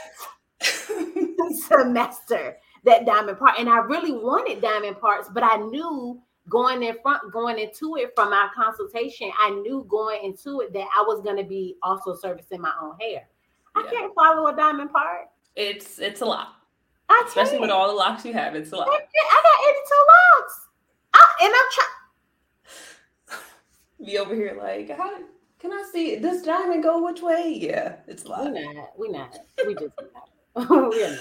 [1.68, 3.58] semester that diamond part.
[3.58, 8.12] And I really wanted diamond parts, but I knew going in front, going into it
[8.14, 12.14] from my consultation, I knew going into it that I was going to be also
[12.14, 13.28] servicing my own hair.
[13.74, 13.90] I yeah.
[13.90, 15.28] can't follow a diamond part.
[15.56, 16.56] It's it's a lot.
[17.08, 18.88] I Especially with all the locks you have, it's a lot.
[18.88, 19.94] I got 82
[20.38, 20.68] locks.
[21.14, 21.70] I, and I'm
[23.28, 23.40] trying
[24.06, 25.18] be over here like, how
[25.58, 27.58] can I see this diamond go which way?
[27.60, 28.52] Yeah, it's a lot.
[28.52, 28.92] We're not.
[28.96, 29.38] We're not.
[29.66, 29.92] We just
[30.56, 30.70] not.
[30.70, 31.18] we're not.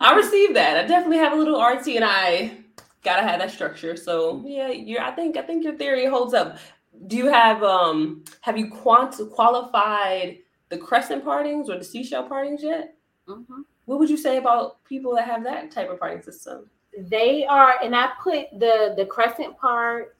[0.00, 0.76] I received that.
[0.76, 2.58] I definitely have a little artsy, and I
[3.02, 3.96] gotta have that structure.
[3.96, 6.58] So yeah, you I think I think your theory holds up.
[7.06, 12.62] Do you have um have you quant qualified the crescent partings or the seashell partings
[12.62, 12.94] yet?
[13.28, 13.62] Mm-hmm.
[13.86, 16.68] What would you say about people that have that type of parting system?
[16.98, 20.16] They are, and I put the the crescent part,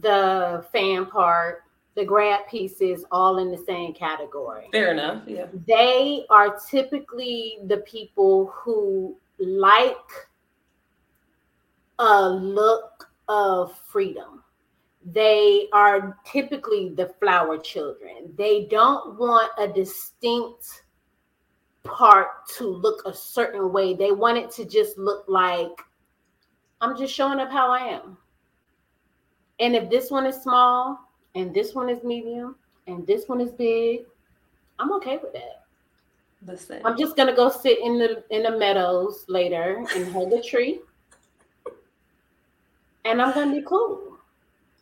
[0.00, 1.64] the fan part,
[1.98, 4.68] the grad pieces all in the same category.
[4.70, 5.24] Fair enough.
[5.26, 5.46] Yeah.
[5.66, 9.96] They are typically the people who like
[11.98, 14.44] a look of freedom.
[15.04, 18.32] They are typically the flower children.
[18.36, 20.84] They don't want a distinct
[21.82, 23.94] part to look a certain way.
[23.94, 25.72] They want it to just look like
[26.80, 28.16] I'm just showing up how I am.
[29.58, 31.07] And if this one is small,
[31.38, 34.00] and this one is medium, and this one is big,
[34.78, 35.64] I'm okay with that.
[36.46, 36.80] Listen.
[36.84, 40.80] I'm just gonna go sit in the in the meadows later and hug a tree.
[43.04, 44.18] And I'm gonna be cool.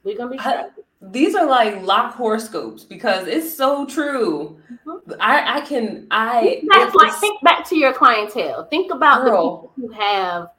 [0.05, 0.69] We're gonna be I,
[1.01, 4.61] these are like lock horoscopes because it's so true.
[4.71, 5.13] Mm-hmm.
[5.21, 6.63] I I can I
[6.95, 8.65] like think back to your clientele.
[8.67, 10.51] Think about girl, the people who have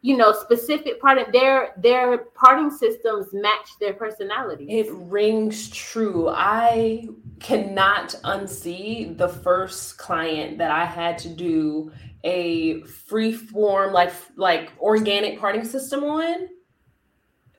[0.00, 4.66] you know specific part of their their parting systems match their personality.
[4.68, 6.28] It rings true.
[6.28, 7.08] I
[7.40, 11.92] cannot unsee the first client that i had to do
[12.24, 16.48] a free form like like organic parting system on.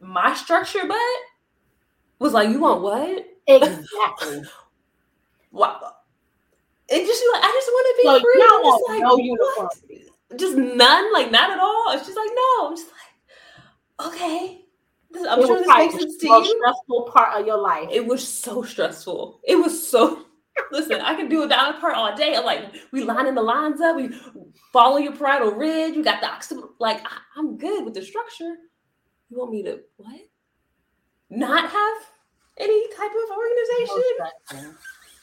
[0.02, 0.98] My structure but
[2.20, 3.26] was like you want what?
[3.48, 4.44] Exactly.
[5.52, 5.82] What
[6.90, 8.94] it just like i just want to be so free.
[8.94, 11.98] like, no uniformity just none, like not at all.
[11.98, 12.68] She's like, no.
[12.68, 14.66] I'm just like, okay.
[15.28, 16.58] I'm sure this makes sense to you.
[16.60, 17.88] Stressful part of your life.
[17.92, 19.42] It was so stressful.
[19.44, 20.26] It was so.
[20.72, 22.36] Listen, I can do a down part all day.
[22.36, 23.96] I'm like, we lining the lines up.
[23.96, 24.10] We
[24.72, 25.96] follow your parietal ridge.
[25.96, 26.64] We got the oxygen.
[26.80, 28.56] Like, I, I'm good with the structure.
[29.30, 30.20] You want me to what?
[31.30, 31.98] Not have
[32.58, 34.74] any type of organization?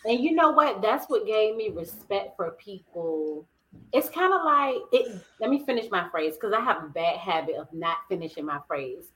[0.07, 0.81] And you know what?
[0.81, 3.47] That's what gave me respect for people.
[3.93, 5.21] It's kind of like it.
[5.41, 8.59] Let me finish my phrase because I have a bad habit of not finishing my
[8.67, 9.13] phrase.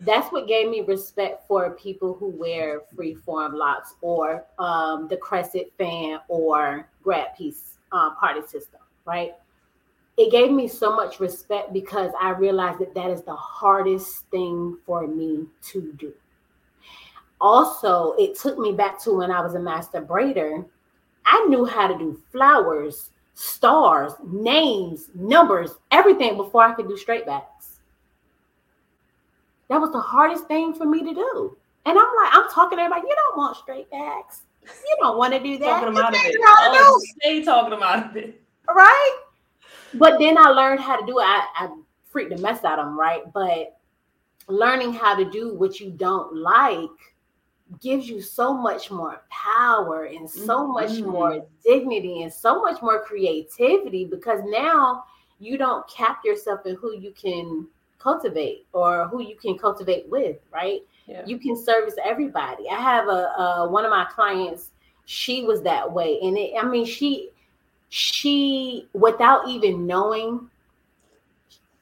[0.00, 5.16] That's what gave me respect for people who wear free form locks or um, the
[5.16, 9.34] crescent fan or grab piece uh, parting system, right?
[10.16, 14.78] It gave me so much respect because I realized that that is the hardest thing
[14.86, 16.14] for me to do
[17.40, 20.64] also it took me back to when I was a master braider.
[21.24, 23.10] I knew how to do flowers,
[23.40, 27.78] stars, names, numbers, everything before I could do straight backs.
[29.70, 31.56] That was the hardest thing for me to do.
[31.86, 34.42] And I'm like, I'm talking to everybody, you don't want straight backs.
[34.62, 35.64] You don't want to do that.
[35.64, 36.36] talking them out of it.
[36.42, 38.42] Oh, stay talking them out of it.
[38.68, 39.20] Right?
[39.94, 41.22] But then I learned how to do it.
[41.22, 41.68] I, I
[42.10, 43.22] freaked the mess out of them, right?
[43.32, 43.78] But
[44.48, 46.90] learning how to do what you don't like
[47.80, 50.72] gives you so much more power and so mm-hmm.
[50.72, 55.04] much more dignity and so much more creativity because now
[55.38, 57.66] you don't cap yourself in who you can
[57.98, 60.80] cultivate or who you can cultivate with, right?
[61.06, 61.22] Yeah.
[61.26, 62.64] You can service everybody.
[62.70, 64.70] I have a, a one of my clients,
[65.06, 67.30] she was that way and it I mean she
[67.88, 70.48] she without even knowing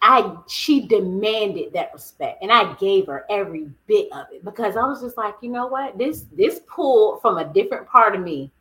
[0.01, 4.85] I she demanded that respect and I gave her every bit of it because I
[4.85, 5.99] was just like, you know what?
[5.99, 8.53] This this pulled from a different part of me.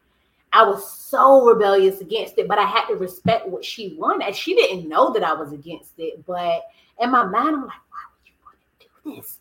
[0.54, 4.36] I was so rebellious against it, but I had to respect what she wanted.
[4.36, 6.64] She didn't know that I was against it, but
[7.00, 9.40] in my mind, I'm like, why would you want to do this?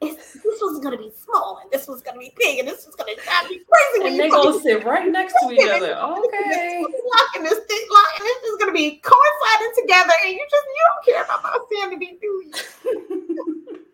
[0.00, 3.14] This was gonna be small and this was gonna be big and this was gonna
[3.14, 4.08] drive me crazy.
[4.08, 5.96] And they're gonna sit right next to each other.
[6.10, 6.80] Okay.
[6.80, 11.04] Locking this thing, locking this is gonna be coinciding together, and you just you don't
[11.04, 13.86] care about my sanity, do you?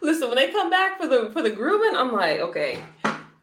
[0.00, 2.82] Listen, when they come back for the for the grooming, I'm like, okay,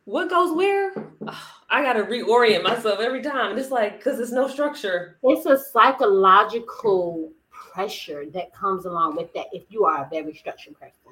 [0.06, 0.94] what goes where?
[1.28, 3.58] Oh, I gotta reorient myself every time.
[3.58, 5.18] It's like because there's no structure.
[5.24, 10.80] It's a psychological pressure that comes along with that if you are a very structured
[10.80, 11.07] person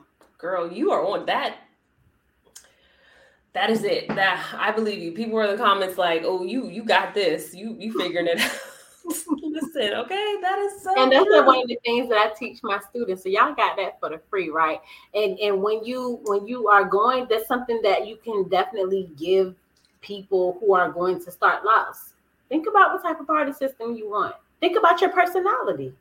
[0.45, 1.58] girl, you are on that.
[3.53, 4.08] That is it.
[4.10, 5.12] That I believe you.
[5.12, 7.55] People are in the comments like, "Oh, you you got this.
[7.55, 8.60] You you figuring it out."
[9.05, 10.93] Listen, okay, that is so.
[11.01, 13.23] And that's one of the things that I teach my students.
[13.23, 14.79] So y'all got that for the free, right?
[15.13, 19.55] And and when you when you are going, that's something that you can definitely give
[20.01, 22.13] people who are going to start loss.
[22.49, 24.36] Think about what type of parting system you want.
[24.60, 25.93] Think about your personality.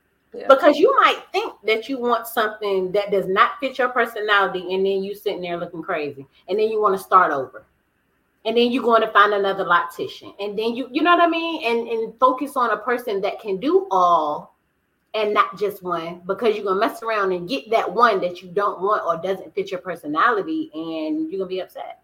[0.48, 4.84] Because you might think that you want something that does not fit your personality, and
[4.84, 7.64] then you sitting there looking crazy, and then you want to start over,
[8.44, 11.28] and then you're going to find another loctician, and then you, you know what I
[11.28, 14.56] mean, and and focus on a person that can do all,
[15.14, 18.48] and not just one, because you're gonna mess around and get that one that you
[18.48, 22.02] don't want or doesn't fit your personality, and you're gonna be upset.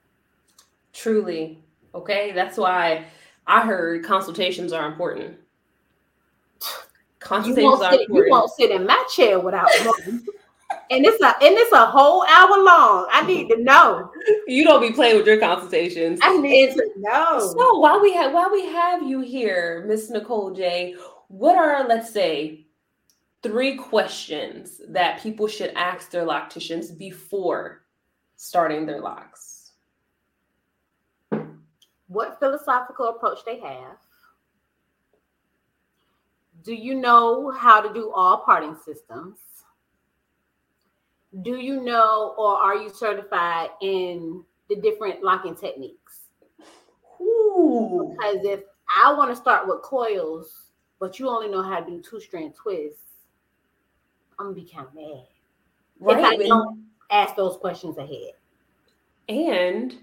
[0.92, 1.58] Truly,
[1.96, 3.06] okay, that's why
[3.46, 5.36] I heard consultations are important
[7.30, 10.26] Consultations you won't, sit, you won't sit in my chair without one.
[10.90, 13.06] and it's a and it's a whole hour long.
[13.12, 14.10] I need to know.
[14.48, 16.18] You don't be playing with your consultations.
[16.24, 17.54] I need to know.
[17.56, 20.96] So while we have while we have you here, Miss Nicole J,
[21.28, 22.66] what are let's say
[23.44, 27.84] three questions that people should ask their locticians before
[28.34, 29.70] starting their locks?
[32.08, 33.98] What philosophical approach they have
[36.62, 39.38] do you know how to do all parting systems?
[41.42, 46.22] Do you know or are you certified in the different locking techniques?
[47.20, 48.16] Ooh.
[48.16, 48.60] Because if
[48.94, 52.54] I want to start with coils, but you only know how to do two strand
[52.54, 53.02] twists,
[54.38, 55.26] I'm gonna be kind of mad.
[55.98, 56.40] Right.
[56.40, 58.32] If I don't ask those questions ahead.
[59.28, 59.96] And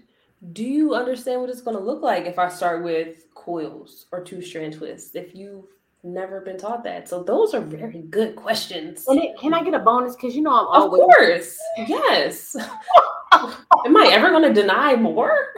[0.52, 4.22] do you understand what it's going to look like if I start with coils or
[4.22, 5.14] two strand twists?
[5.14, 5.68] If you
[6.12, 7.08] never been taught that.
[7.08, 9.04] So those are very good questions.
[9.06, 10.16] And it, can I get a bonus?
[10.16, 11.00] Because you know I'm always.
[11.00, 12.56] Of course, yes.
[13.32, 15.54] Am I ever going to deny more?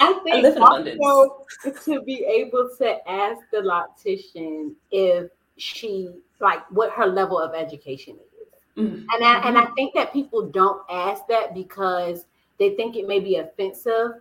[0.00, 1.44] I think I also
[1.84, 6.08] to be able to ask the loctician if she
[6.40, 8.82] like what her level of education is.
[8.82, 9.06] Mm-hmm.
[9.12, 9.74] And I and I mm-hmm.
[9.74, 12.26] think that people don't ask that because
[12.58, 14.12] they think it may be offensive.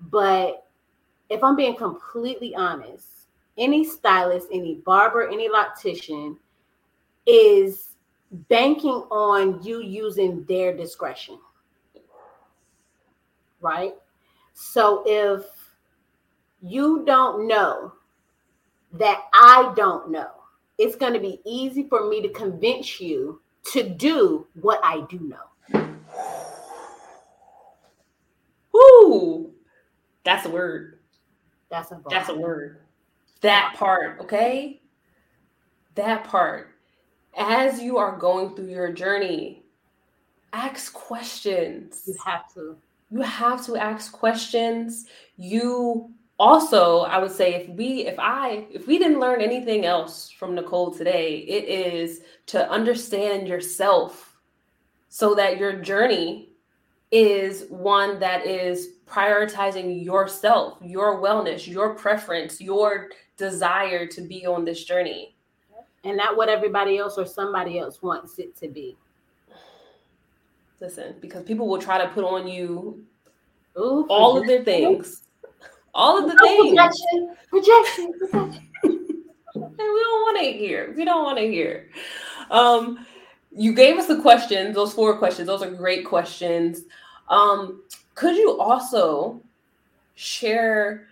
[0.00, 0.66] But
[1.30, 3.21] if I'm being completely honest,
[3.58, 6.36] any stylist, any barber, any loctician
[7.26, 7.90] is
[8.48, 11.38] banking on you using their discretion.
[13.60, 13.94] Right?
[14.54, 15.44] So if
[16.62, 17.92] you don't know
[18.92, 20.30] that I don't know,
[20.78, 23.40] it's going to be easy for me to convince you
[23.72, 25.88] to do what I do know.
[28.72, 29.50] Whoo!
[30.24, 30.98] That's a word.
[31.70, 32.81] That's a that's a word.
[33.42, 34.80] That part, okay?
[35.94, 36.70] That part.
[37.36, 39.64] As you are going through your journey,
[40.52, 42.04] ask questions.
[42.06, 42.76] You have to.
[43.10, 45.06] You have to ask questions.
[45.36, 50.30] You also, I would say if we if I if we didn't learn anything else
[50.30, 54.36] from Nicole today, it is to understand yourself
[55.08, 56.51] so that your journey
[57.12, 64.64] is one that is prioritizing yourself, your wellness, your preference, your desire to be on
[64.64, 65.36] this journey.
[66.04, 68.96] And not what everybody else or somebody else wants it to be.
[70.80, 73.04] Listen, because people will try to put on you
[73.78, 75.22] Ooh, all of their things.
[75.94, 76.74] All of the oh, things.
[76.74, 78.62] Projection, projection, and
[79.54, 80.92] we don't want to hear.
[80.96, 81.88] We don't want to hear.
[82.50, 83.06] Um,
[83.52, 85.46] you gave us the questions, those four questions.
[85.46, 86.82] Those are great questions.
[87.32, 87.82] Um,
[88.14, 89.40] could you also
[90.14, 91.08] share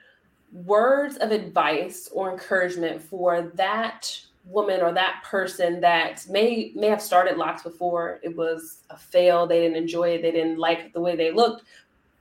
[0.53, 7.01] words of advice or encouragement for that woman or that person that may may have
[7.01, 11.01] started locks before it was a fail they didn't enjoy it they didn't like the
[11.01, 11.63] way they looked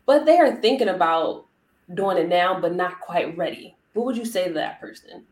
[0.06, 1.46] but they are thinking about
[1.94, 3.76] doing it now but not quite ready?
[3.94, 5.24] What would you say to that person?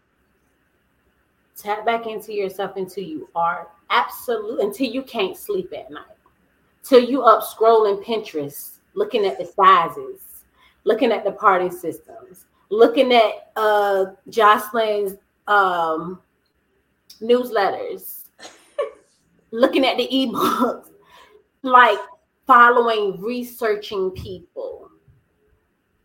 [1.56, 6.17] Tap back into yourself until you are absolute until you can't sleep at night
[6.88, 10.44] till you up scrolling pinterest looking at the sizes,
[10.84, 15.18] looking at the parting systems, looking at uh, Jocelyn's
[15.48, 16.20] um,
[17.22, 18.24] newsletters,
[19.52, 20.90] looking at the ebooks,
[21.62, 22.00] like
[22.48, 24.90] following, researching people.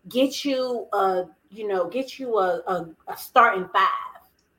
[0.09, 3.89] Get you a, you know, get you a, a, a starting five,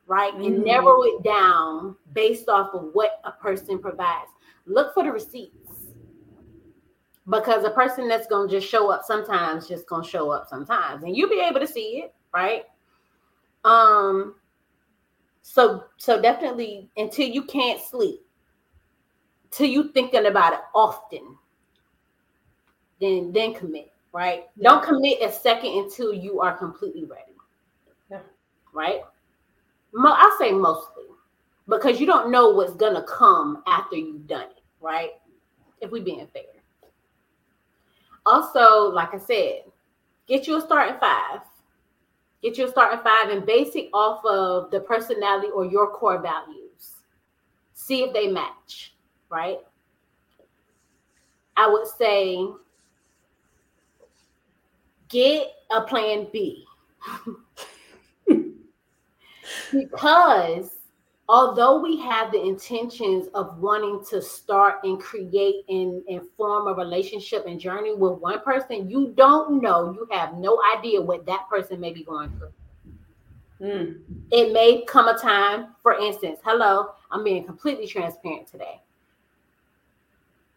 [0.07, 0.33] right?
[0.33, 0.43] Mm-hmm.
[0.43, 4.31] And narrow it down based off of what a person provides.
[4.65, 5.62] Look for the receipts
[7.29, 10.47] because a person that's going to just show up sometimes just going to show up
[10.49, 12.63] sometimes and you'll be able to see it right?
[13.63, 14.35] Um
[15.41, 18.21] so so definitely until you can't sleep
[19.51, 21.37] till you thinking about it often
[22.99, 24.45] then then commit right?
[24.57, 24.69] Yeah.
[24.69, 27.33] don't commit a second until you are completely ready.
[28.11, 28.19] Yeah.
[28.73, 29.01] right?
[29.93, 31.03] Mo- i say mostly
[31.69, 35.11] because you don't know what's gonna come after you've done it right?
[35.79, 36.43] If we being fair
[38.25, 39.63] also, like I said,
[40.27, 41.41] get you a starting five.
[42.41, 46.21] Get you a starting five and base it off of the personality or your core
[46.21, 46.93] values.
[47.73, 48.93] See if they match,
[49.29, 49.59] right?
[51.55, 52.45] I would say
[55.09, 56.65] get a plan B.
[59.71, 60.82] because
[61.29, 66.73] although we have the intentions of wanting to start and create and, and form a
[66.73, 71.47] relationship and journey with one person, you don't know, you have no idea what that
[71.49, 72.51] person may be going through.
[73.61, 73.99] Mm.
[74.31, 78.81] It may come a time, for instance, hello, I'm being completely transparent today.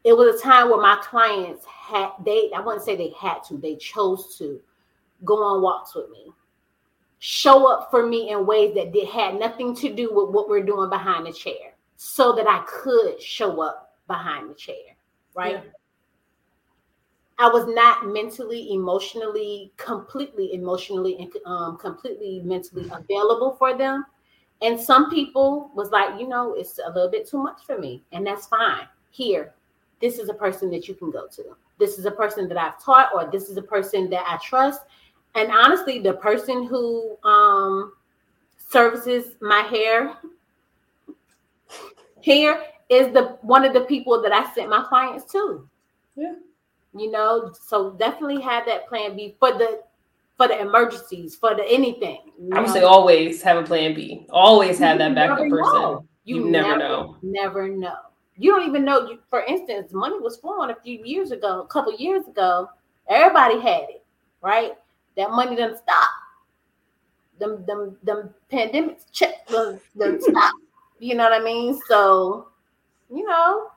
[0.02, 3.56] It was a time where my clients had they I wouldn't say they had to,
[3.56, 4.60] they chose to
[5.24, 6.32] go on walks with me
[7.18, 10.62] show up for me in ways that did had nothing to do with what we're
[10.62, 14.96] doing behind the chair so that I could show up behind the chair,
[15.34, 15.54] right?
[15.54, 15.70] Yeah.
[17.38, 24.06] I was not mentally, emotionally, completely emotionally and um, completely mentally available for them.
[24.62, 28.02] And some people was like, you know, it's a little bit too much for me,
[28.12, 28.88] and that's fine.
[29.10, 29.52] Here,
[30.00, 31.56] this is a person that you can go to.
[31.78, 34.82] This is a person that I've taught, or this is a person that I trust,
[35.36, 37.92] and honestly, the person who um,
[38.56, 40.16] services my hair
[42.20, 45.68] here is the one of the people that I sent my clients to.
[46.16, 46.34] Yeah.
[46.94, 49.82] You know, so definitely have that plan B for the
[50.36, 52.18] for the emergencies, for the anything.
[52.52, 52.72] I would know?
[52.72, 54.26] say always have a plan B.
[54.30, 56.08] Always have that backup person.
[56.24, 57.16] You, you never, never, know.
[57.22, 57.96] Never know.
[58.36, 59.08] You don't even know.
[59.08, 62.68] You, for instance, money was flowing a few years ago, a couple years ago.
[63.08, 64.04] Everybody had it,
[64.42, 64.72] right?
[65.16, 66.10] That money doesn't stop.
[67.38, 69.80] Them them them pandemics check them
[70.20, 70.54] stop.
[70.98, 71.78] You know what I mean?
[71.88, 72.48] So,
[73.12, 73.68] you know,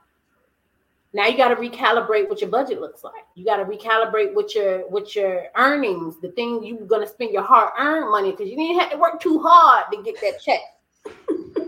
[1.13, 3.25] now you got to recalibrate what your budget looks like.
[3.35, 7.43] You got to recalibrate what your what your earnings, the thing you're gonna spend your
[7.43, 10.59] hard earned money because you didn't have to work too hard to get that check.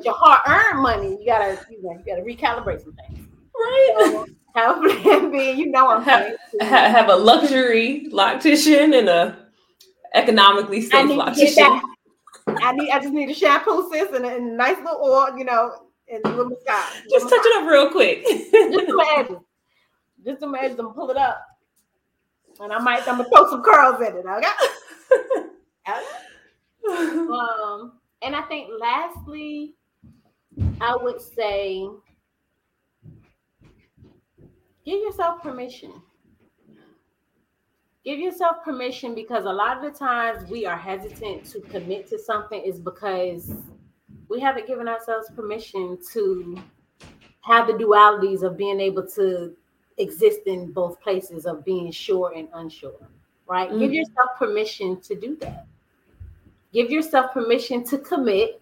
[0.04, 3.28] your hard-earned money, you gotta you, know, you gotta recalibrate some things.
[3.56, 3.94] Right.
[4.00, 5.52] So, have a plan B.
[5.52, 9.48] You know I'm have, have a luxury loctician and a
[10.14, 11.82] economically safe loctician.
[12.48, 12.90] I need.
[12.92, 15.74] I just need a shampoo, sis, and a, and a nice little oil, you know,
[16.12, 17.02] and a little massage.
[17.10, 18.24] Just touch it up real quick.
[18.26, 19.40] just imagine.
[20.26, 21.42] Just imagine them pull it up,
[22.60, 23.08] and I might.
[23.08, 24.26] I'm gonna throw some curls in it.
[24.26, 24.48] Okay.
[27.32, 29.76] um, and I think lastly,
[30.80, 31.88] I would say
[34.86, 35.94] give yourself permission.
[38.04, 42.18] Give yourself permission because a lot of the times we are hesitant to commit to
[42.18, 43.54] something is because
[44.28, 46.58] we haven't given ourselves permission to
[47.42, 49.56] have the dualities of being able to
[49.98, 53.08] exist in both places of being sure and unsure,
[53.48, 53.70] right?
[53.70, 53.80] Mm-hmm.
[53.80, 55.68] Give yourself permission to do that.
[56.74, 58.62] Give yourself permission to commit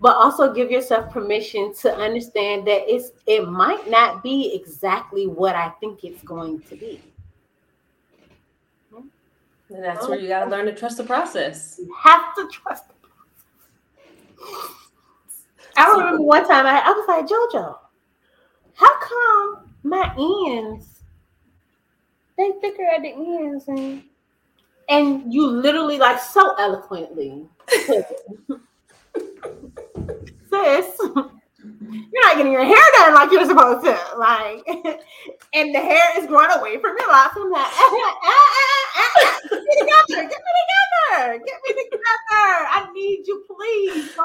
[0.00, 5.54] but also give yourself permission to understand that it's it might not be exactly what
[5.54, 7.00] I think it's going to be.
[9.74, 10.20] And that's where oh.
[10.20, 11.76] you got to learn to trust the process.
[11.78, 12.94] You have to trust the
[14.38, 14.76] process.
[15.76, 17.78] I remember one time I, I was like, JoJo,
[18.74, 20.92] how come my ends
[22.36, 24.02] they thicker at the ends and
[24.88, 27.46] and you literally like so eloquently
[30.50, 31.00] sis,
[31.90, 33.98] you're not getting your hair done like you're supposed to.
[34.18, 34.66] Like,
[35.54, 37.36] and the hair is growing away from your locks.
[37.36, 42.00] I'm like, ah, ah, ah, get me together, get me together, get me together.
[42.30, 44.16] I need you, please,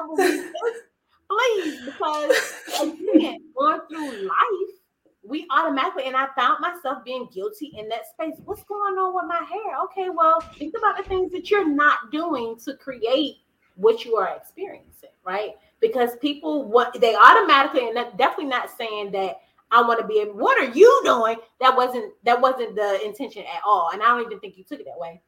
[1.30, 4.78] please, because again, going through life,
[5.24, 8.40] we automatically, and I found myself being guilty in that space.
[8.46, 9.78] What's going on with my hair?
[9.86, 13.38] Okay, well, think about the things that you're not doing to create
[13.78, 15.54] what you are experiencing, right?
[15.80, 20.34] because people what they automatically and definitely not saying that I want to be able,
[20.34, 21.38] what are you doing?
[21.60, 23.92] That wasn't that wasn't the intention at all.
[23.94, 25.22] And I don't even think you took it that way.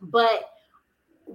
[0.00, 0.50] But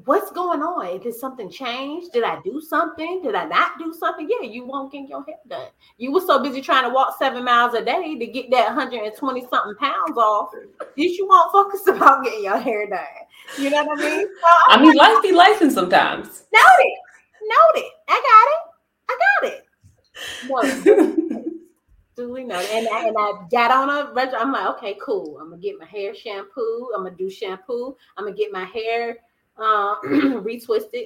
[0.06, 1.00] what's going on?
[1.00, 2.12] Did something change?
[2.12, 3.22] Did I do something?
[3.24, 4.28] Did I not do something?
[4.30, 5.68] Yeah, you won't get your hair done.
[5.98, 9.42] You were so busy trying to walk seven miles a day to get that 120
[9.50, 10.52] something pounds off.
[10.98, 13.00] Did you won't focus about getting your hair done?
[13.58, 14.28] You know what I mean?
[14.28, 16.44] So, I mean, life be life sometimes.
[16.54, 16.94] Noted.
[17.76, 17.90] Noted.
[18.10, 18.64] I got it.
[19.10, 19.64] I got it.
[22.16, 22.70] duly noted.
[22.72, 24.40] And I, and I got on a regular.
[24.40, 25.40] I'm like, okay, cool.
[25.40, 26.90] I'm gonna get my hair shampoo.
[26.96, 27.96] I'm gonna do shampoo.
[28.18, 29.18] I'm gonna get my hair
[29.58, 31.06] uh, retwisted.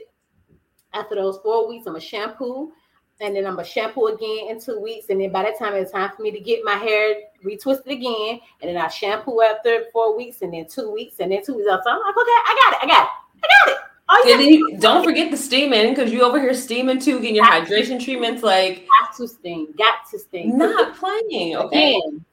[0.94, 2.72] After those four weeks, I'm gonna shampoo,
[3.20, 5.08] and then I'm gonna shampoo again in two weeks.
[5.10, 8.40] And then by the time it's time for me to get my hair retwisted again,
[8.62, 11.68] and then I shampoo after four weeks, and then two weeks, and then two weeks.
[11.68, 12.84] So I'm like, okay, I got it.
[12.84, 13.10] I got it.
[13.44, 13.84] I got it.
[14.10, 14.40] Oh, yeah.
[14.40, 18.42] You, don't forget the steaming because you over here steaming too, getting your hydration treatments.
[18.42, 20.58] Like, got to steam, got to steam.
[20.58, 21.58] Not playing.
[21.58, 21.98] Okay.
[21.98, 22.26] Again,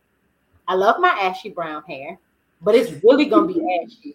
[0.69, 2.19] I love my ashy brown hair,
[2.63, 4.15] but it's really gonna be ashy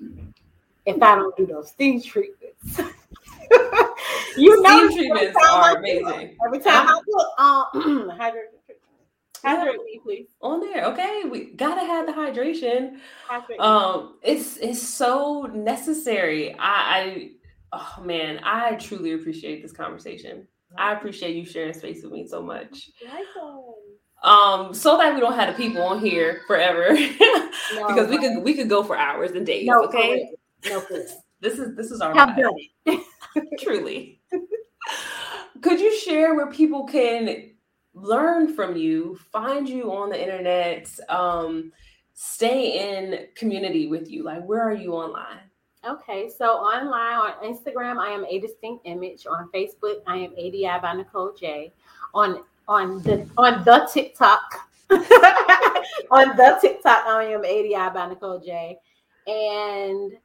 [0.95, 2.77] if I don't do those steam treatments.
[4.37, 6.37] you know, steam treatments are amazing.
[6.45, 8.59] Every time I put um, hydration
[9.43, 10.27] Hydrate me, please.
[10.41, 11.23] On there, okay.
[11.29, 12.97] We gotta have the hydration.
[13.27, 13.59] Hydrate.
[13.59, 16.53] Um, it's it's so necessary.
[16.53, 17.29] I, I
[17.73, 20.47] oh man, I truly appreciate this conversation.
[20.77, 22.91] I appreciate you sharing space with me so much.
[24.23, 26.93] Um, so that we don't have the people on here forever,
[27.73, 29.67] no, because we could we could go for hours and days.
[29.67, 30.29] No, okay,
[30.65, 31.15] no, please.
[31.41, 32.53] This is this is our Have done
[33.59, 34.21] truly.
[35.61, 37.51] could you share where people can
[37.93, 41.71] learn from you, find you on the internet, um,
[42.13, 44.23] stay in community with you?
[44.23, 45.49] Like, where are you online?
[45.87, 49.25] Okay, so online on Instagram, I am a distinct image.
[49.25, 51.71] On Facebook, I am ADI by Nicole J.
[52.13, 54.41] On on the on the TikTok,
[56.11, 58.77] on the TikTok, I am ADI by Nicole J.
[59.25, 60.17] And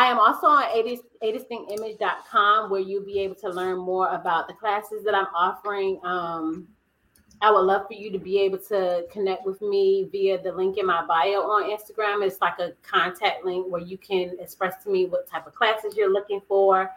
[0.00, 4.54] I am also on a distinctimage.com where you'll be able to learn more about the
[4.54, 6.00] classes that I'm offering.
[6.02, 6.68] Um,
[7.42, 10.78] I would love for you to be able to connect with me via the link
[10.78, 12.26] in my bio on Instagram.
[12.26, 15.94] It's like a contact link where you can express to me what type of classes
[15.94, 16.90] you're looking for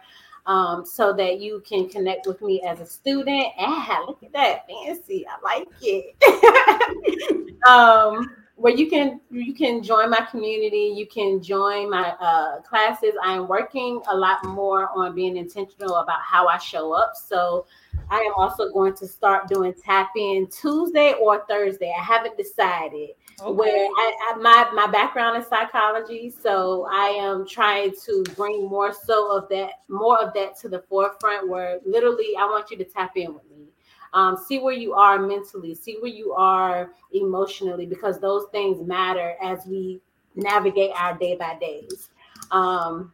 [0.46, 3.48] um, so that you can connect with me as a student.
[3.58, 5.26] Ah, look at that fancy.
[5.28, 7.60] I like it.
[7.68, 13.12] um, where you can you can join my community you can join my uh, classes
[13.22, 17.66] i'm working a lot more on being intentional about how i show up so
[18.10, 21.92] I am also going to start doing tap in Tuesday or Thursday.
[21.96, 23.10] I haven't decided.
[23.40, 23.52] Okay.
[23.52, 28.92] Where I, I, my my background is psychology, so I am trying to bring more
[28.92, 31.48] so of that, more of that to the forefront.
[31.48, 33.66] Where literally, I want you to tap in with me,
[34.14, 39.34] um, see where you are mentally, see where you are emotionally, because those things matter
[39.42, 40.00] as we
[40.36, 42.10] navigate our day by days.
[42.50, 43.12] Um,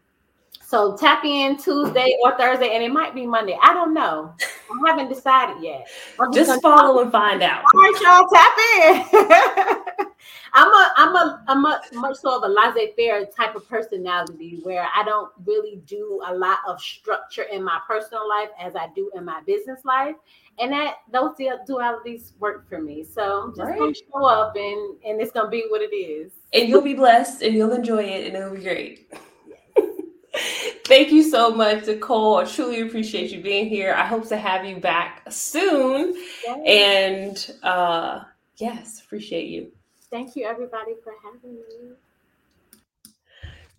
[0.71, 3.59] so tap in Tuesday or Thursday, and it might be Monday.
[3.61, 4.33] I don't know.
[4.41, 5.89] I haven't decided yet.
[6.33, 7.65] Just, just follow and find out.
[7.75, 10.07] All right, y'all, tap in.
[10.53, 14.87] I'm a I'm a I'm a much so of a laissez-faire type of personality where
[14.95, 19.11] I don't really do a lot of structure in my personal life as I do
[19.17, 20.15] in my business life.
[20.61, 21.35] And that those
[21.69, 23.03] dualities work for me.
[23.03, 23.79] So I'm just right.
[23.79, 26.31] gonna show up and and it's gonna be what it is.
[26.53, 29.13] And you'll be blessed and you'll enjoy it and it'll be great.
[30.85, 32.39] Thank you so much, Nicole.
[32.39, 33.95] I truly appreciate you being here.
[33.95, 36.15] I hope to have you back soon.
[36.45, 36.61] Yes.
[36.67, 38.25] And uh,
[38.57, 39.73] yes, appreciate you.
[40.11, 41.93] Thank you, everybody, for having me.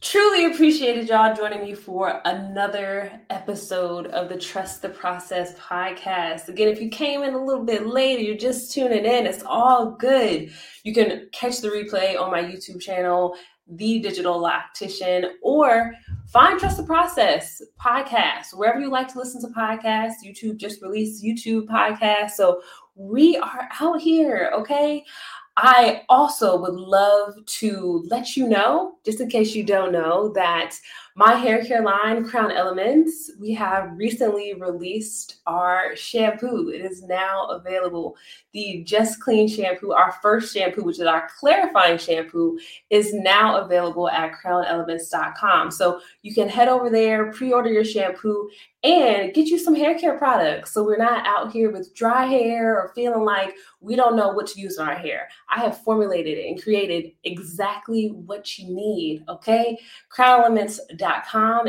[0.01, 6.47] Truly appreciated y'all joining me for another episode of the Trust the Process podcast.
[6.47, 9.91] Again, if you came in a little bit later, you're just tuning in, it's all
[9.91, 10.51] good.
[10.83, 13.35] You can catch the replay on my YouTube channel
[13.71, 15.93] the Digital Loctician, or
[16.27, 20.23] find Trust the Process podcast, wherever you like to listen to podcasts.
[20.25, 22.31] YouTube just released YouTube podcast.
[22.31, 22.61] So
[22.95, 25.03] we are out here, okay?
[25.57, 30.75] I also would love to let you know, just in case you don't know, that
[31.15, 36.69] my hair care line, Crown Elements, we have recently released our shampoo.
[36.69, 38.15] It is now available.
[38.53, 42.57] The Just Clean shampoo, our first shampoo, which is our clarifying shampoo,
[42.89, 45.71] is now available at crownelements.com.
[45.71, 48.49] So you can head over there, pre order your shampoo,
[48.83, 50.71] and get you some hair care products.
[50.73, 54.47] So we're not out here with dry hair or feeling like we don't know what
[54.47, 55.27] to use on our hair.
[55.49, 59.23] I have formulated and created exactly what you need.
[59.29, 59.77] Okay.
[60.15, 61.00] CrownElements.com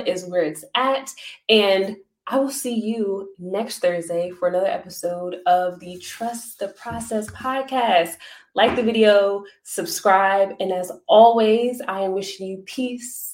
[0.07, 1.11] is where it's at.
[1.49, 7.29] And I will see you next Thursday for another episode of the Trust the Process
[7.31, 8.15] podcast.
[8.55, 13.33] Like the video, subscribe, and as always, I am wishing you peace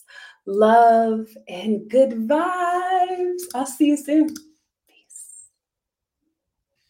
[0.48, 3.42] love, and good vibes.
[3.54, 4.34] I'll see you soon.